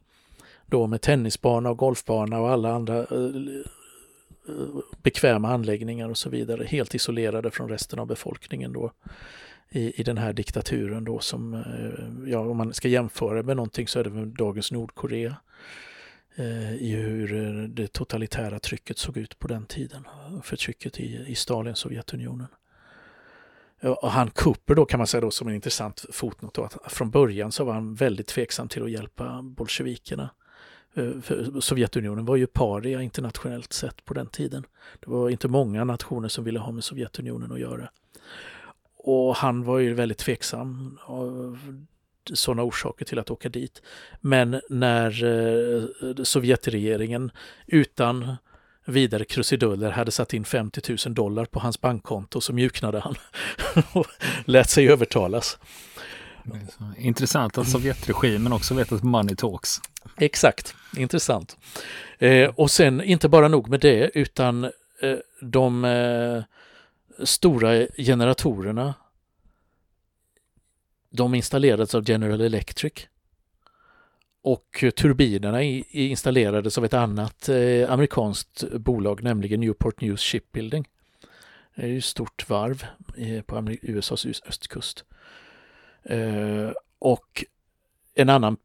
då 0.66 0.88
med 0.88 1.02
tennisbana 1.02 1.70
och 1.70 1.78
golfbana 1.78 2.40
och 2.40 2.50
alla 2.50 2.72
andra 2.72 2.98
eh, 2.98 3.06
eh 3.06 4.68
bekväma 5.04 5.54
anläggningar 5.54 6.10
och 6.10 6.18
så 6.18 6.30
vidare, 6.30 6.66
helt 6.66 6.96
isolerade 6.96 7.52
från 7.52 7.70
resten 7.70 8.00
av 8.00 8.08
befolkningen 8.08 8.74
då 8.74 8.92
i, 9.70 10.02
i 10.02 10.04
den 10.04 10.18
här 10.18 10.34
diktaturen 10.34 11.04
då 11.04 11.20
som, 11.20 11.54
eh, 11.54 12.30
ja 12.32 12.40
om 12.40 12.58
man 12.58 12.74
ska 12.74 12.88
jämföra 12.88 13.44
med 13.44 13.56
någonting 13.56 13.88
så 13.88 14.00
är 14.00 14.04
det 14.04 14.10
med 14.10 14.28
dagens 14.28 14.72
Nordkorea 14.72 15.36
eh, 16.36 16.76
i 16.76 16.92
hur 16.96 17.34
eh, 17.34 17.64
det 17.64 17.94
totalitära 17.94 18.60
trycket 18.60 18.98
såg 18.98 19.18
ut 19.18 19.40
på 19.40 19.48
den 19.48 19.66
tiden, 19.66 20.08
förtrycket 20.44 21.00
i, 21.00 21.26
i 21.28 21.36
Stalins 21.36 21.80
Sovjetunionen. 21.80 22.48
Och 23.82 24.12
han 24.12 24.30
Cooper 24.30 24.76
då 24.76 24.86
kan 24.86 24.98
man 24.98 25.08
säga 25.08 25.22
då 25.22 25.32
som 25.32 25.48
en 25.48 25.56
intressant 25.56 26.06
fotnot 26.12 26.54
då, 26.54 26.64
att 26.64 26.92
från 26.92 27.12
början 27.12 27.52
så 27.52 27.64
var 27.64 27.74
han 27.74 27.96
väldigt 27.96 28.28
tveksam 28.28 28.68
till 28.68 28.84
att 28.84 28.92
hjälpa 28.92 29.42
bolsjevikerna. 29.42 30.30
Eh, 30.94 31.22
för 31.22 31.60
Sovjetunionen 31.62 32.26
var 32.26 32.36
ju 32.36 32.48
paria 32.48 33.02
internationellt 33.02 33.74
sett 33.74 34.06
på 34.06 34.14
den 34.14 34.28
tiden. 34.28 34.66
Det 35.00 35.10
var 35.10 35.30
inte 35.30 35.48
många 35.48 35.84
nationer 35.84 36.28
som 36.28 36.44
ville 36.44 36.60
ha 36.60 36.72
med 36.72 36.84
Sovjetunionen 36.84 37.52
att 37.52 37.60
göra. 37.60 37.90
Och 39.10 39.36
han 39.36 39.64
var 39.64 39.80
ju 39.80 39.94
väldigt 39.94 40.18
tveksam 40.18 40.98
av 41.06 41.58
sådana 42.34 42.64
orsaker 42.64 43.06
till 43.06 43.20
att 43.20 43.32
åka 43.32 43.50
dit. 43.50 43.82
Men 44.22 44.62
när 44.70 45.24
eh, 45.24 46.24
Sovjetregeringen 46.24 47.32
utan 47.68 48.36
vidare 48.86 49.26
krusiduller 49.26 49.92
hade 49.92 50.12
satt 50.12 50.34
in 50.34 50.46
50 50.46 50.98
000 51.06 51.16
dollar 51.16 51.46
på 51.46 51.60
hans 51.60 51.82
bankkonto 51.82 52.42
så 52.42 52.54
mjuknade 52.54 53.00
han 53.00 53.16
och 53.92 54.06
lät 54.46 54.70
sig 54.70 54.90
övertalas. 54.90 55.60
Intressant 56.98 57.58
att 57.58 57.70
Sovjetregimen 57.70 58.54
också 58.54 58.74
vet 58.74 58.92
att 58.92 59.04
money 59.04 59.36
talks. 59.36 59.78
Exakt, 60.18 60.76
intressant. 60.98 61.58
Eh, 62.20 62.50
och 62.56 62.72
sen 62.72 63.04
inte 63.04 63.30
bara 63.30 63.48
nog 63.48 63.70
med 63.70 63.80
det 63.80 64.12
utan 64.14 64.64
eh, 64.64 64.72
de 65.42 65.86
eh, 65.86 66.44
stora 67.24 67.88
generatorerna 67.98 68.94
de 71.10 71.36
installerades 71.36 71.96
av 71.96 72.10
General 72.10 72.42
Electric. 72.42 72.94
Och 74.42 74.84
turbinerna 74.96 75.64
installerades 75.64 76.78
av 76.78 76.86
ett 76.86 76.94
annat 76.94 77.50
eh, 77.50 77.92
amerikanskt 77.92 78.64
bolag, 78.74 79.24
nämligen 79.24 79.60
Newport 79.60 80.02
News 80.02 80.22
Shipbuilding. 80.22 80.88
Det 81.76 81.82
är 81.82 81.88
ju 81.88 81.98
ett 81.98 82.06
stort 82.06 82.50
varv 82.50 82.86
eh, 83.18 83.42
på 83.42 83.78
USAs 83.82 84.26
östkust. 84.26 85.06
Eh, 86.04 86.72
och 87.00 87.46
en 88.14 88.30
annan, 88.30 88.58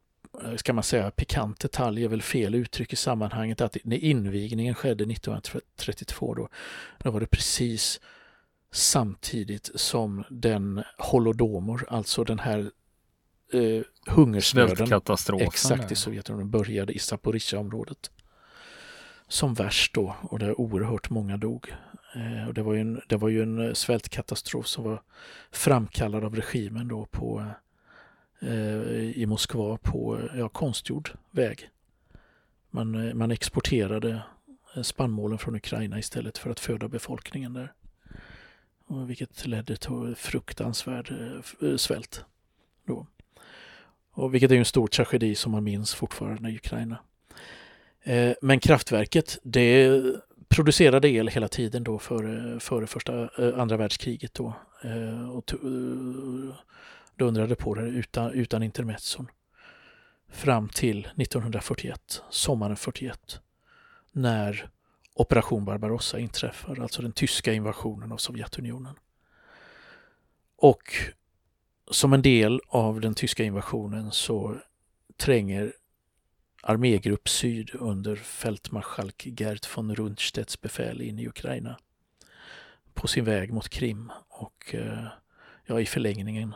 ska 0.55 0.73
man 0.73 0.83
säga, 0.83 1.11
pikant 1.11 1.59
detalj 1.59 2.03
är 2.03 2.07
väl 2.07 2.21
fel 2.21 2.55
uttryck 2.55 2.93
i 2.93 2.95
sammanhanget 2.95 3.61
att 3.61 3.77
när 3.83 3.97
invigningen 3.97 4.75
skedde 4.75 5.03
1932 5.03 6.33
då, 6.33 6.49
då 6.97 7.11
var 7.11 7.19
det 7.19 7.27
precis 7.27 7.99
samtidigt 8.73 9.69
som 9.75 10.23
den 10.29 10.83
Holodomor, 10.97 11.85
alltså 11.89 12.23
den 12.23 12.39
här 12.39 12.71
eh, 13.53 13.81
hungersnöden, 14.07 15.01
exakt 15.39 15.91
i 15.91 15.95
Sovjetunionen, 15.95 16.49
började 16.49 16.93
i 16.93 16.99
Zaporizjzja-området. 16.99 18.11
Som 19.27 19.53
värst 19.53 19.93
då 19.93 20.15
och 20.21 20.39
där 20.39 20.61
oerhört 20.61 21.09
många 21.09 21.37
dog. 21.37 21.73
Eh, 22.15 22.47
och 22.47 22.53
det, 22.53 22.63
var 22.63 22.73
ju 22.73 22.81
en, 22.81 23.01
det 23.07 23.17
var 23.17 23.29
ju 23.29 23.43
en 23.43 23.67
eh, 23.67 23.73
svältkatastrof 23.73 24.67
som 24.67 24.83
var 24.83 25.01
framkallad 25.51 26.23
av 26.23 26.35
regimen 26.35 26.87
då 26.87 27.05
på, 27.05 27.45
eh, 28.41 28.81
i 29.15 29.25
Moskva 29.27 29.77
på 29.77 30.19
ja, 30.35 30.49
konstgjord 30.49 31.11
väg. 31.31 31.69
Man, 32.69 33.07
eh, 33.07 33.13
man 33.13 33.31
exporterade 33.31 34.21
spannmålen 34.81 35.37
från 35.37 35.55
Ukraina 35.55 35.99
istället 35.99 36.37
för 36.37 36.49
att 36.49 36.59
föda 36.59 36.87
befolkningen 36.87 37.53
där. 37.53 37.73
Vilket 39.07 39.45
ledde 39.45 39.75
till 39.75 40.15
fruktansvärd 40.17 41.13
eh, 41.61 41.75
svält. 41.77 42.25
Då. 42.87 43.07
Och 44.11 44.33
vilket 44.33 44.51
är 44.51 44.55
en 44.55 44.65
stor 44.65 44.87
tragedi 44.87 45.35
som 45.35 45.51
man 45.51 45.63
minns 45.63 45.93
fortfarande 45.93 46.49
i 46.49 46.55
Ukraina. 46.55 46.97
Eh, 48.03 48.33
men 48.41 48.59
kraftverket, 48.59 49.37
det 49.43 50.01
producerade 50.47 51.09
el 51.09 51.27
hela 51.27 51.47
tiden 51.47 51.83
då 51.83 51.99
före, 51.99 52.59
före 52.59 52.87
första, 52.87 53.29
eh, 53.37 53.59
andra 53.59 53.77
världskriget 53.77 54.33
då. 54.33 54.53
Och 55.31 55.53
dundrade 57.15 57.55
på 57.55 57.75
det 57.75 57.81
utan, 57.81 58.31
utan 58.31 58.63
intermezzon. 58.63 59.27
Fram 60.29 60.69
till 60.69 61.07
1941, 61.15 62.21
sommaren 62.29 62.75
41. 62.75 63.41
När 64.11 64.69
Operation 65.13 65.65
Barbarossa 65.65 66.19
inträffar, 66.19 66.81
alltså 66.81 67.01
den 67.01 67.11
tyska 67.11 67.53
invasionen 67.53 68.11
av 68.11 68.17
Sovjetunionen. 68.17 68.95
Och 70.55 70.95
som 71.91 72.13
en 72.13 72.21
del 72.21 72.61
av 72.67 73.01
den 73.01 73.13
tyska 73.13 73.43
invasionen 73.43 74.11
så 74.11 74.57
tränger 75.17 75.73
armégrupp 76.61 77.29
Syd 77.29 77.69
under 77.73 78.15
fältmarskalk 78.15 79.27
Gert 79.39 79.77
von 79.77 79.95
Rundstedts 79.95 80.61
befäl 80.61 81.01
in 81.01 81.19
i 81.19 81.27
Ukraina 81.27 81.77
på 82.93 83.07
sin 83.07 83.25
väg 83.25 83.53
mot 83.53 83.69
Krim 83.69 84.11
och 84.27 84.75
eh, 84.75 85.07
ja, 85.65 85.79
i 85.79 85.85
förlängningen 85.85 86.55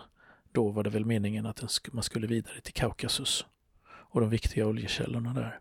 då 0.52 0.70
var 0.70 0.84
det 0.84 0.90
väl 0.90 1.06
meningen 1.06 1.46
att 1.46 1.64
man 1.92 2.04
skulle 2.04 2.28
vidare 2.28 2.62
till 2.62 2.74
Kaukasus 2.74 3.46
och 3.88 4.22
de 4.22 4.30
viktiga 4.30 4.68
oljekällorna 4.68 5.34
där. 5.34 5.60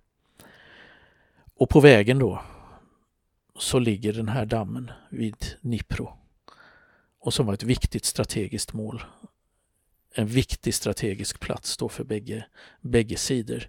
Och 1.54 1.68
på 1.68 1.80
vägen 1.80 2.18
då 2.18 2.42
så 3.58 3.78
ligger 3.78 4.12
den 4.12 4.28
här 4.28 4.46
dammen 4.46 4.90
vid 5.10 5.36
Dnipro 5.60 6.12
och 7.20 7.34
som 7.34 7.46
var 7.46 7.54
ett 7.54 7.62
viktigt 7.62 8.04
strategiskt 8.04 8.72
mål 8.72 9.02
en 10.18 10.26
viktig 10.26 10.74
strategisk 10.74 11.40
plats 11.40 11.76
då 11.76 11.88
för 11.88 12.04
bägge, 12.04 12.46
bägge 12.80 13.16
sidor. 13.16 13.68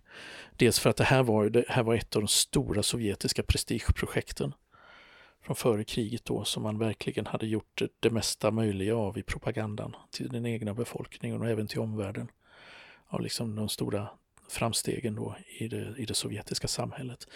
Dels 0.55 0.79
för 0.79 0.89
att 0.89 0.97
det 0.97 1.03
här, 1.03 1.23
var, 1.23 1.49
det 1.49 1.65
här 1.67 1.83
var 1.83 1.95
ett 1.95 2.15
av 2.15 2.21
de 2.21 2.27
stora 2.27 2.83
sovjetiska 2.83 3.43
prestigeprojekten 3.43 4.53
från 5.41 5.55
före 5.55 5.83
kriget 5.83 6.25
då 6.25 6.43
som 6.43 6.63
man 6.63 6.79
verkligen 6.79 7.25
hade 7.25 7.47
gjort 7.47 7.81
det 7.99 8.09
mesta 8.09 8.51
möjliga 8.51 8.95
av 8.95 9.17
i 9.17 9.23
propagandan 9.23 9.95
till 10.11 10.29
den 10.29 10.45
egna 10.45 10.73
befolkningen 10.73 11.41
och 11.41 11.49
även 11.49 11.67
till 11.67 11.79
omvärlden. 11.79 12.31
Av 13.07 13.21
liksom 13.21 13.55
de 13.55 13.69
stora 13.69 14.09
framstegen 14.49 15.15
då 15.15 15.35
i 15.59 15.67
det, 15.67 15.93
i 15.97 16.05
det 16.05 16.13
sovjetiska 16.13 16.67
samhället. 16.67 17.27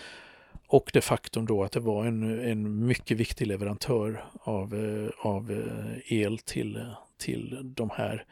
Och 0.72 0.90
det 0.94 1.02
faktum 1.02 1.46
då 1.46 1.64
att 1.64 1.72
det 1.72 1.80
var 1.80 2.06
en, 2.06 2.40
en 2.40 2.86
mycket 2.86 3.18
viktig 3.18 3.48
leverantör 3.48 4.26
av, 4.40 4.76
eh, 4.76 5.10
av 5.28 5.52
eh, 5.52 6.14
el 6.14 6.38
till, 6.38 6.86
till 7.18 7.60
de 7.64 7.90
här 7.90 8.26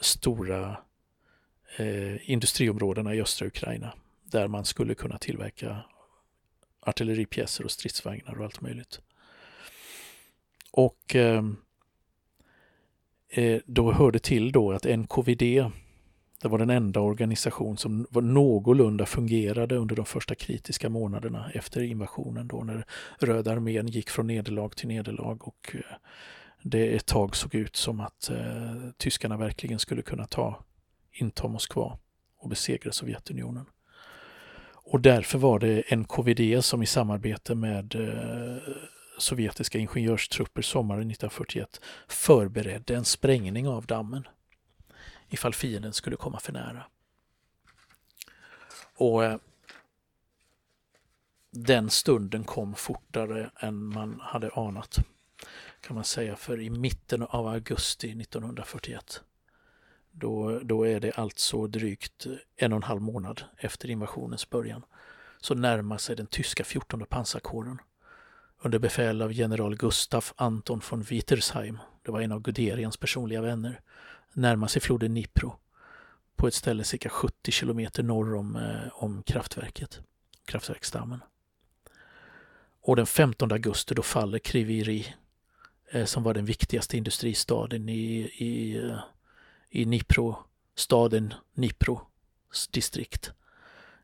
stora 0.00 0.76
eh, 1.76 2.30
industriområdena 2.30 3.14
i 3.14 3.20
östra 3.20 3.46
Ukraina 3.46 3.92
där 4.24 4.48
man 4.48 4.64
skulle 4.64 4.94
kunna 4.94 5.18
tillverka 5.18 5.84
artilleripjäser 6.80 7.64
och 7.64 7.70
stridsvagnar 7.70 8.38
och 8.38 8.44
allt 8.44 8.60
möjligt. 8.60 9.00
Och 10.70 11.16
eh, 11.16 11.44
eh 13.28 13.60
då 13.66 13.92
hörde 13.92 14.18
till 14.18 14.52
då 14.52 14.72
att 14.72 14.84
NKVD, 14.98 15.70
det 16.42 16.48
var 16.48 16.58
den 16.58 16.70
enda 16.70 17.00
organisation 17.00 17.76
som 17.76 18.06
var 18.10 18.22
någorlunda 18.22 19.06
fungerade 19.06 19.76
under 19.76 19.96
de 19.96 20.04
första 20.06 20.34
kritiska 20.34 20.88
månaderna 20.88 21.50
efter 21.54 21.82
invasionen 21.82 22.48
då 22.48 22.62
när 22.62 22.86
Röda 23.18 23.52
armén 23.52 23.86
gick 23.86 24.10
från 24.10 24.26
nederlag 24.26 24.68
till 24.68 24.88
nederlag 24.88 25.38
och 25.40 25.70
eh, 25.74 25.96
det 26.62 26.96
ett 26.96 27.06
tag 27.06 27.36
såg 27.36 27.54
ut 27.54 27.76
som 27.76 28.00
att 28.00 28.30
eh, 28.30 28.90
tyskarna 28.96 29.36
verkligen 29.36 29.78
skulle 29.78 30.02
kunna 30.02 30.26
ta, 30.26 30.64
inta 31.12 31.48
Moskva 31.48 31.98
och 32.38 32.48
besegra 32.48 32.92
Sovjetunionen. 32.92 33.66
Och 34.74 35.00
därför 35.00 35.38
var 35.38 35.58
det 35.58 35.96
NKVD 35.96 36.64
som 36.64 36.82
i 36.82 36.86
samarbete 36.86 37.54
med 37.54 37.94
eh, 37.94 38.56
sovjetiska 39.18 39.78
ingenjörstrupper 39.78 40.62
sommaren 40.62 41.10
1941 41.10 41.80
förberedde 42.08 42.96
en 42.96 43.04
sprängning 43.04 43.68
av 43.68 43.86
dammen 43.86 44.26
ifall 45.28 45.54
fienden 45.54 45.92
skulle 45.92 46.16
komma 46.16 46.40
för 46.40 46.52
nära. 46.52 46.86
Och 48.94 49.24
eh, 49.24 49.38
den 51.50 51.90
stunden 51.90 52.44
kom 52.44 52.74
fortare 52.74 53.50
än 53.60 53.86
man 53.86 54.20
hade 54.20 54.50
anat 54.50 54.98
kan 55.80 55.94
man 55.94 56.04
säga, 56.04 56.36
för 56.36 56.60
i 56.60 56.70
mitten 56.70 57.22
av 57.22 57.46
augusti 57.46 58.20
1941 58.20 59.22
då, 60.10 60.60
då 60.62 60.86
är 60.86 61.00
det 61.00 61.12
alltså 61.12 61.66
drygt 61.66 62.26
en 62.56 62.72
och 62.72 62.76
en 62.76 62.82
halv 62.82 63.02
månad 63.02 63.42
efter 63.56 63.90
invasionens 63.90 64.50
början 64.50 64.82
så 65.40 65.54
närmar 65.54 65.98
sig 65.98 66.16
den 66.16 66.26
tyska 66.26 66.64
14 66.64 67.06
pansarkåren 67.06 67.78
under 68.58 68.78
befäl 68.78 69.22
av 69.22 69.32
general 69.32 69.76
Gustaf 69.76 70.32
Anton 70.36 70.80
von 70.90 71.02
Wietersheim, 71.02 71.78
det 72.02 72.10
var 72.10 72.20
en 72.20 72.32
av 72.32 72.40
Guderians 72.40 72.96
personliga 72.96 73.42
vänner, 73.42 73.80
närmar 74.36 74.68
sig 74.68 74.82
floden 74.82 75.10
Dnipro 75.10 75.56
på 76.36 76.46
ett 76.46 76.54
ställe 76.54 76.84
cirka 76.84 77.08
70 77.08 77.52
kilometer 77.52 78.02
norr 78.02 78.34
om, 78.34 78.56
eh, 78.56 78.88
om 78.92 79.22
kraftverket, 79.22 80.00
kraftverksdammen. 80.44 81.20
Och 82.80 82.96
den 82.96 83.06
15 83.06 83.52
augusti 83.52 83.94
då 83.94 84.02
faller 84.02 84.38
Kriviri 84.38 85.14
Eh, 85.90 86.04
som 86.04 86.22
var 86.22 86.34
den 86.34 86.44
viktigaste 86.44 86.96
industristaden 86.96 87.88
i, 87.88 88.18
i, 88.20 88.82
i 89.70 89.84
Dnipro, 89.84 90.36
staden 90.74 91.34
Dnipro 91.54 92.00
distrikt. 92.70 93.32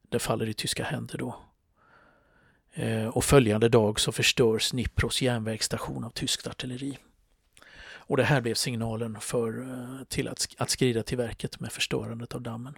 Det 0.02 0.18
faller 0.18 0.48
i 0.48 0.54
tyska 0.54 0.84
händer 0.84 1.18
då. 1.18 1.40
Eh, 2.72 3.06
och 3.06 3.24
följande 3.24 3.68
dag 3.68 4.00
så 4.00 4.12
förstörs 4.12 4.70
Dnipros 4.70 5.22
järnvägsstation 5.22 6.04
av 6.04 6.10
tyskt 6.10 6.46
artilleri. 6.46 6.98
Och 8.12 8.16
det 8.16 8.24
här 8.24 8.40
blev 8.40 8.54
signalen 8.54 9.20
för, 9.20 9.60
eh, 9.60 10.04
till 10.04 10.28
att, 10.28 10.48
att 10.58 10.70
skrida 10.70 11.02
till 11.02 11.18
verket 11.18 11.60
med 11.60 11.72
förstörandet 11.72 12.34
av 12.34 12.42
dammen. 12.42 12.74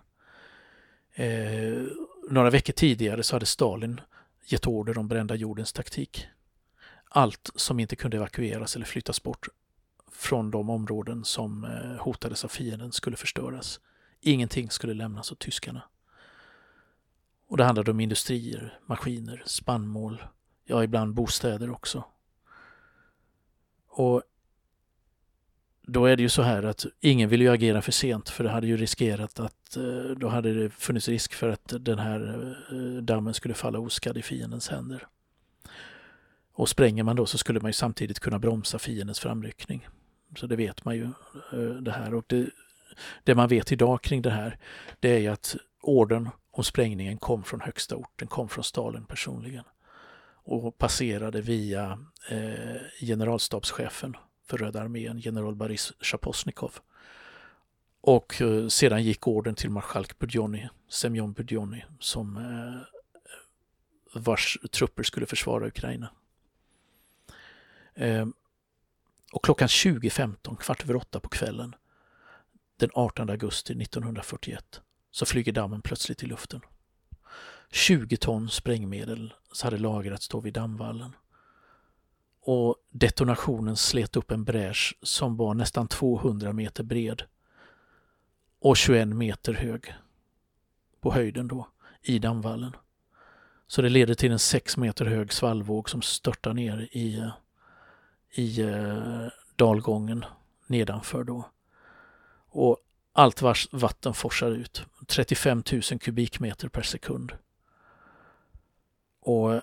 Eh, 1.15 1.83
några 2.31 2.51
veckor 2.51 2.73
tidigare 2.73 3.23
så 3.23 3.37
hade 3.37 3.47
Stalin 3.47 4.01
gett 4.45 4.67
order 4.67 4.99
om 4.99 5.09
brända 5.09 5.35
jordens 5.35 5.73
taktik 5.73 6.27
allt 7.09 7.51
som 7.55 7.81
inte 7.81 7.97
kunde 7.97 8.17
evakueras 8.17 8.77
eller 8.77 8.87
flyttas 8.87 9.23
bort 9.23 9.49
från 10.13 10.51
de 10.51 10.71
områden 10.71 11.25
som 11.25 11.65
eh, 11.65 12.03
hotades 12.05 12.45
av 12.45 12.49
fienden 12.49 12.93
skulle 12.93 13.17
förstöras. 13.17 13.81
Ingenting 14.21 14.71
skulle 14.71 14.95
lämnas 14.95 15.33
åt 15.33 15.39
tyskarna. 15.39 15.83
Och 17.49 17.57
det 17.57 17.65
handlade 17.65 17.91
om 17.91 18.01
industrier, 18.01 18.79
maskiner, 18.87 19.43
spannmål, 19.47 20.25
ja 20.65 20.85
ibland 20.85 21.15
bostäder 21.15 21.71
också. 21.71 22.05
Och 23.89 24.23
då 25.87 26.07
är 26.07 26.17
det 26.17 26.23
ju 26.23 26.29
så 26.29 26.43
här 26.43 26.63
att 26.63 26.87
ingen 27.01 27.29
vill 27.29 27.41
ju 27.41 27.49
agera 27.49 27.83
för 27.83 27.93
sent 27.93 28.29
för 28.29 28.45
det 28.45 28.51
hade 28.51 28.67
ju 28.67 28.77
riskerat 28.77 29.41
att 29.41 29.77
eh, 29.77 30.17
då 30.17 30.29
hade 30.29 30.55
det 30.55 30.71
funnits 30.71 31.09
risk 31.09 31.35
för 31.35 31.49
att 31.49 31.73
den 31.81 31.99
här 31.99 32.55
eh, 32.73 33.03
dammen 33.03 33.35
skulle 33.35 33.55
falla 33.55 33.79
oskadd 33.79 34.19
i 34.19 34.23
fiendens 34.23 34.69
händer. 34.69 35.07
Och 36.53 36.69
spränger 36.69 37.03
man 37.03 37.17
då 37.17 37.27
så 37.27 37.39
skulle 37.39 37.61
man 37.61 37.69
ju 37.69 37.73
samtidigt 37.73 38.21
kunna 38.21 38.39
bromsa 38.39 38.79
fiendens 38.79 39.21
framryckning. 39.21 39.89
Så 40.37 40.47
det 40.47 40.57
vet 40.57 40.85
man 40.85 40.97
ju 40.97 41.05
eh, 41.53 41.75
det 41.81 41.93
här. 41.93 42.15
Och 42.15 42.25
det, 42.27 42.47
det 43.25 43.35
man 43.35 43.49
vet 43.49 43.73
idag 43.73 44.03
kring 44.03 44.23
det 44.23 44.31
här 44.31 44.59
det 45.01 45.11
är 45.11 45.19
ju 45.19 45.29
att 45.29 45.57
orden 45.83 46.29
om 46.51 46.65
sprängningen 46.65 47.19
kom 47.19 47.45
från 47.45 47.61
högsta 47.61 47.97
orten, 47.97 48.29
kom 48.29 48.49
från 48.49 48.65
Stalin 48.65 49.05
personligen 49.05 49.65
och 50.45 50.79
passerade 50.79 51.41
via 51.41 51.99
eh, 52.31 52.77
generalstabschefen 53.01 54.17
för 54.47 54.59
Röda 54.59 54.81
armén, 54.81 55.19
general 55.19 55.55
Boris 55.55 55.93
Shaposnikov. 56.01 56.73
Och 58.01 58.43
eh, 58.43 58.69
sedan 58.69 59.05
gick 59.05 59.29
orden 59.29 59.55
till 59.55 59.71
marskalk 59.71 60.19
Budjoni, 60.19 60.69
Semyon 60.89 61.33
Budjoni, 61.33 61.85
som 61.99 62.37
eh, 62.37 63.01
vars 64.21 64.59
trupper 64.71 65.03
skulle 65.03 65.27
försvara 65.27 65.67
Ukraina. 65.67 66.11
Eh, 67.95 68.27
och 69.33 69.45
klockan 69.45 69.69
20.15, 69.69 70.57
kvart 70.57 70.83
över 70.83 70.97
åtta 70.97 71.21
på 71.21 71.29
kvällen, 71.29 71.75
den 72.77 72.91
18 72.95 73.31
augusti 73.31 73.73
1941, 73.83 74.81
så 75.11 75.27
flyger 75.27 75.53
dammen 75.53 75.83
plötsligt 75.83 76.23
i 76.23 76.27
luften. 76.27 76.61
20 77.71 78.17
ton 78.17 78.49
sprängmedel 78.51 79.35
hade 79.63 79.79
lagrats 79.79 80.29
då 80.29 80.41
vid 80.41 80.55
dammvallen. 80.55 81.13
Och 82.47 82.77
detonationen 82.91 83.77
slet 83.77 84.17
upp 84.17 84.31
en 84.31 84.45
bräsch 84.45 84.99
som 85.03 85.37
var 85.37 85.55
nästan 85.55 85.89
200 85.89 86.53
meter 86.53 86.85
bred 86.85 87.23
och 88.61 88.77
21 88.77 89.09
meter 89.09 89.53
hög 89.53 89.95
på 91.01 91.13
höjden 91.13 91.49
då 91.49 91.69
i 92.03 92.19
dammvallen. 92.19 92.77
Så 93.67 93.83
det 93.83 93.89
leder 93.89 94.15
till 94.15 94.33
en 94.33 94.39
6 94.39 94.77
meter 94.77 95.05
hög 95.05 95.33
svallvåg 95.33 95.91
som 95.91 96.03
störtar 96.03 96.55
ner 96.55 96.89
i, 96.93 97.31
i 98.31 98.61
eh, 98.61 99.27
dalgången 99.57 100.25
nedanför 100.67 101.25
då. 101.25 101.51
Och 102.49 102.79
allt 103.13 103.43
vars 103.43 103.69
vatten 103.73 104.15
forsar 104.15 104.51
ut. 104.51 104.85
35 105.07 105.63
000 105.73 105.83
kubikmeter 105.83 106.69
per 106.69 106.83
sekund. 106.83 107.33
Och 109.21 109.63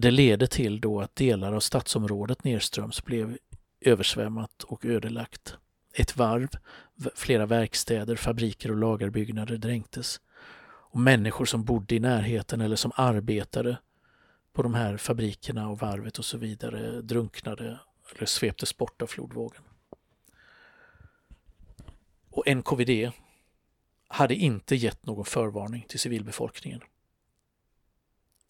det 0.00 0.10
leder 0.10 0.46
till 0.46 0.80
då 0.80 1.00
att 1.00 1.16
delar 1.16 1.52
av 1.52 1.60
stadsområdet 1.60 2.44
nedströms 2.44 3.04
blev 3.04 3.38
översvämmat 3.80 4.62
och 4.62 4.84
ödelagt. 4.84 5.56
Ett 5.94 6.16
varv, 6.16 6.48
flera 7.14 7.46
verkstäder, 7.46 8.16
fabriker 8.16 8.70
och 8.70 8.76
lagerbyggnader 8.76 9.56
dränktes. 9.56 10.20
Och 10.92 11.00
människor 11.00 11.44
som 11.44 11.64
bodde 11.64 11.94
i 11.94 11.98
närheten 11.98 12.60
eller 12.60 12.76
som 12.76 12.92
arbetade 12.94 13.76
på 14.52 14.62
de 14.62 14.74
här 14.74 14.96
fabrikerna 14.96 15.68
och 15.68 15.78
varvet 15.78 16.18
och 16.18 16.24
så 16.24 16.38
vidare 16.38 17.02
drunknade 17.02 17.78
eller 18.16 18.26
sveptes 18.26 18.76
bort 18.76 19.02
av 19.02 19.06
flodvågen. 19.06 19.62
Och 22.30 22.56
NKVD 22.56 23.12
hade 24.08 24.34
inte 24.34 24.76
gett 24.76 25.06
någon 25.06 25.24
förvarning 25.24 25.84
till 25.88 26.00
civilbefolkningen. 26.00 26.80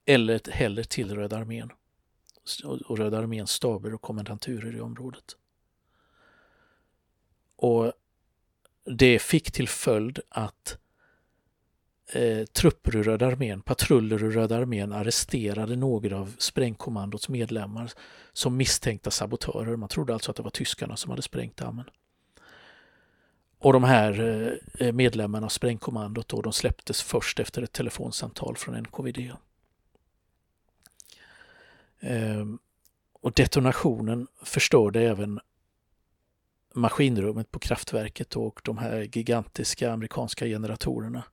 Eller 0.06 0.50
heller 0.50 0.82
till 0.82 1.14
Röda 1.14 1.36
armén 1.36 1.70
och 2.64 2.98
Röda 2.98 3.18
arméns 3.18 3.50
staber 3.50 3.94
och 3.94 4.02
kommendanturer 4.02 4.76
i 4.76 4.80
området. 4.80 5.36
Och 7.56 7.92
det 8.84 9.18
fick 9.18 9.52
till 9.52 9.68
följd 9.68 10.20
att 10.28 10.78
eh, 12.12 12.44
trupper 12.44 12.96
ur 12.96 13.02
Röda 13.02 13.26
armén, 13.26 13.62
patruller 13.62 14.24
ur 14.24 14.30
Röda 14.30 14.56
armén 14.56 14.92
arresterade 14.92 15.76
några 15.76 16.18
av 16.18 16.34
sprängkommandots 16.38 17.28
medlemmar 17.28 17.92
som 18.32 18.56
misstänkta 18.56 19.10
sabotörer. 19.10 19.76
Man 19.76 19.88
trodde 19.88 20.12
alltså 20.12 20.30
att 20.30 20.36
det 20.36 20.42
var 20.42 20.50
tyskarna 20.50 20.96
som 20.96 21.10
hade 21.10 21.22
sprängt 21.22 21.56
dammen. 21.56 21.84
Och 23.58 23.72
de 23.72 23.84
här 23.84 24.20
eh, 24.78 24.92
medlemmarna 24.92 25.46
av 25.46 25.50
sprängkommandot 25.50 26.28
då, 26.28 26.42
de 26.42 26.52
släpptes 26.52 27.02
först 27.02 27.40
efter 27.40 27.62
ett 27.62 27.72
telefonsamtal 27.72 28.56
från 28.56 28.82
NKVD. 28.82 29.32
Ehm, 32.00 32.58
och 33.12 33.32
detonationen 33.32 34.26
förstörde 34.42 35.00
även 35.00 35.40
maskinrummet 36.74 37.50
på 37.50 37.58
kraftverket 37.58 38.36
och 38.36 38.60
de 38.64 38.78
här 38.78 39.08
gigantiska 39.12 39.92
amerikanska 39.92 40.46
generatorerna. 40.46 41.24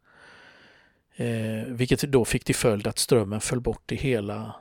Eh, 1.16 1.66
vilket 1.68 2.02
då 2.02 2.26
fick 2.26 2.44
till 2.44 2.56
följd 2.56 2.88
att 2.88 2.98
strömmen 2.98 3.42
föll 3.42 3.62
bort 3.62 3.92
i 3.92 3.96
hela 3.96 4.56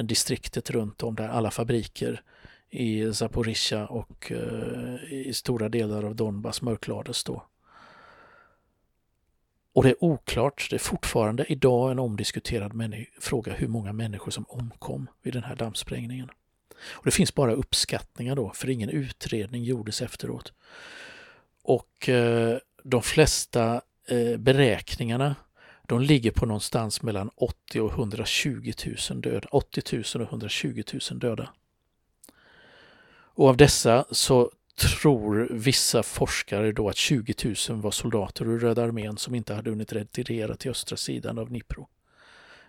distriktet 0.00 0.70
runt 0.70 1.02
om 1.02 1.14
där 1.14 1.28
alla 1.28 1.50
fabriker 1.50 2.22
i 2.70 3.12
Zaporizjzja 3.12 3.86
och 3.86 4.32
eh, 4.32 5.12
i 5.12 5.32
stora 5.34 5.68
delar 5.68 6.04
av 6.04 6.16
Donbass 6.16 6.62
mörklades 6.62 7.24
då. 7.24 7.46
Och 9.80 9.84
det 9.84 9.90
är 9.90 10.04
oklart, 10.04 10.66
det 10.70 10.76
är 10.76 10.78
fortfarande 10.78 11.44
idag 11.52 11.90
en 11.90 11.98
omdiskuterad 11.98 12.72
fråga 13.20 13.52
hur 13.52 13.68
många 13.68 13.92
människor 13.92 14.30
som 14.30 14.44
omkom 14.48 15.08
vid 15.22 15.32
den 15.32 15.44
här 15.44 15.56
dammsprängningen. 15.56 16.30
Och 16.74 17.04
det 17.04 17.10
finns 17.10 17.34
bara 17.34 17.52
uppskattningar 17.52 18.36
då, 18.36 18.50
för 18.50 18.70
ingen 18.70 18.90
utredning 18.90 19.64
gjordes 19.64 20.02
efteråt. 20.02 20.52
Och 21.62 22.08
eh, 22.08 22.58
de 22.82 23.02
flesta 23.02 23.80
eh, 24.08 24.36
beräkningarna 24.36 25.34
de 25.82 26.00
ligger 26.00 26.30
på 26.30 26.46
någonstans 26.46 27.02
mellan 27.02 27.30
80 27.34 27.80
och 27.80 27.90
120 27.90 28.72
000 29.10 29.20
döda. 29.20 29.48
80 29.50 29.96
000 29.96 30.22
och 30.22 30.32
120 30.32 30.82
000 31.10 31.18
döda. 31.18 31.50
Och 33.12 33.48
av 33.48 33.56
dessa 33.56 34.04
så 34.10 34.50
tror 34.74 35.48
vissa 35.50 36.02
forskare 36.02 36.72
då 36.72 36.88
att 36.88 36.96
20 36.96 37.34
000 37.68 37.80
var 37.80 37.90
soldater 37.90 38.44
ur 38.44 38.58
Röda 38.58 38.82
armén 38.84 39.16
som 39.16 39.34
inte 39.34 39.54
hade 39.54 39.70
hunnit 39.70 39.92
retirera 39.92 40.56
till 40.56 40.70
östra 40.70 40.96
sidan 40.96 41.38
av 41.38 41.48
Dnipro. 41.48 41.88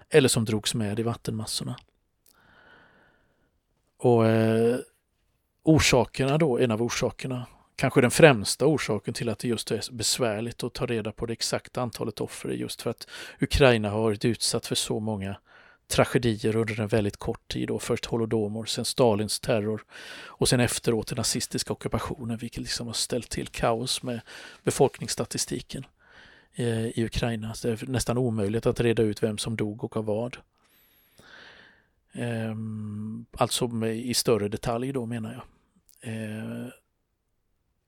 Eller 0.10 0.30
som 0.30 0.46
drogs 0.46 0.76
med 0.76 1.00
i 1.00 1.04
vattenmassorna. 1.04 1.76
Och 3.98 4.28
eh, 4.28 4.78
orsakerna 5.64 6.38
då, 6.38 6.60
en 6.60 6.72
av 6.72 6.82
orsakerna, 6.82 7.46
kanske 7.76 8.02
den 8.02 8.12
främsta 8.12 8.66
orsaken 8.66 9.14
till 9.14 9.30
att 9.30 9.40
det 9.40 9.48
just 9.48 9.72
är 9.72 9.82
besvärligt 9.92 10.64
att 10.64 10.74
ta 10.74 10.86
reda 10.86 11.12
på 11.12 11.26
det 11.26 11.34
exakta 11.34 11.82
antalet 11.82 12.22
offer 12.22 12.50
är 12.50 12.54
just 12.54 12.82
för 12.82 12.90
att 12.90 13.08
Ukraina 13.40 13.90
har 13.90 14.02
varit 14.02 14.26
utsatt 14.26 14.66
för 14.66 14.76
så 14.76 15.00
många 15.00 15.36
tragedier 15.92 16.56
under 16.56 16.80
en 16.80 16.88
väldigt 16.88 17.18
kort 17.18 17.48
tid. 17.48 17.68
Då. 17.68 17.80
Först 17.80 18.06
holodomor, 18.06 18.66
sen 18.66 18.86
Stalins 18.86 19.40
terror 19.40 19.84
och 20.26 20.50
sen 20.50 20.60
efteråt 20.60 21.08
den 21.08 21.18
nazistiska 21.18 21.74
ockupationen 21.74 22.38
vilket 22.38 22.62
liksom 22.62 22.88
har 22.88 22.94
ställt 22.94 23.30
till 23.30 23.48
kaos 23.48 24.04
med 24.04 24.22
befolkningsstatistiken 24.64 25.86
eh, 26.56 27.00
i 27.00 27.06
Ukraina. 27.06 27.54
Så 27.54 27.68
det 27.68 27.82
är 27.82 27.88
nästan 27.88 28.18
omöjligt 28.18 28.66
att 28.66 28.80
reda 28.80 29.04
ut 29.04 29.24
vem 29.24 29.38
som 29.38 29.56
dog 29.56 29.84
och 29.84 29.98
av 29.98 30.06
vad. 30.06 30.38
Ehm, 32.14 33.26
alltså 33.32 33.86
i 33.88 34.14
större 34.14 34.48
detalj 34.48 34.94
då 34.94 35.06
menar 35.06 35.34
jag. 35.34 35.44
Eh, 36.14 36.68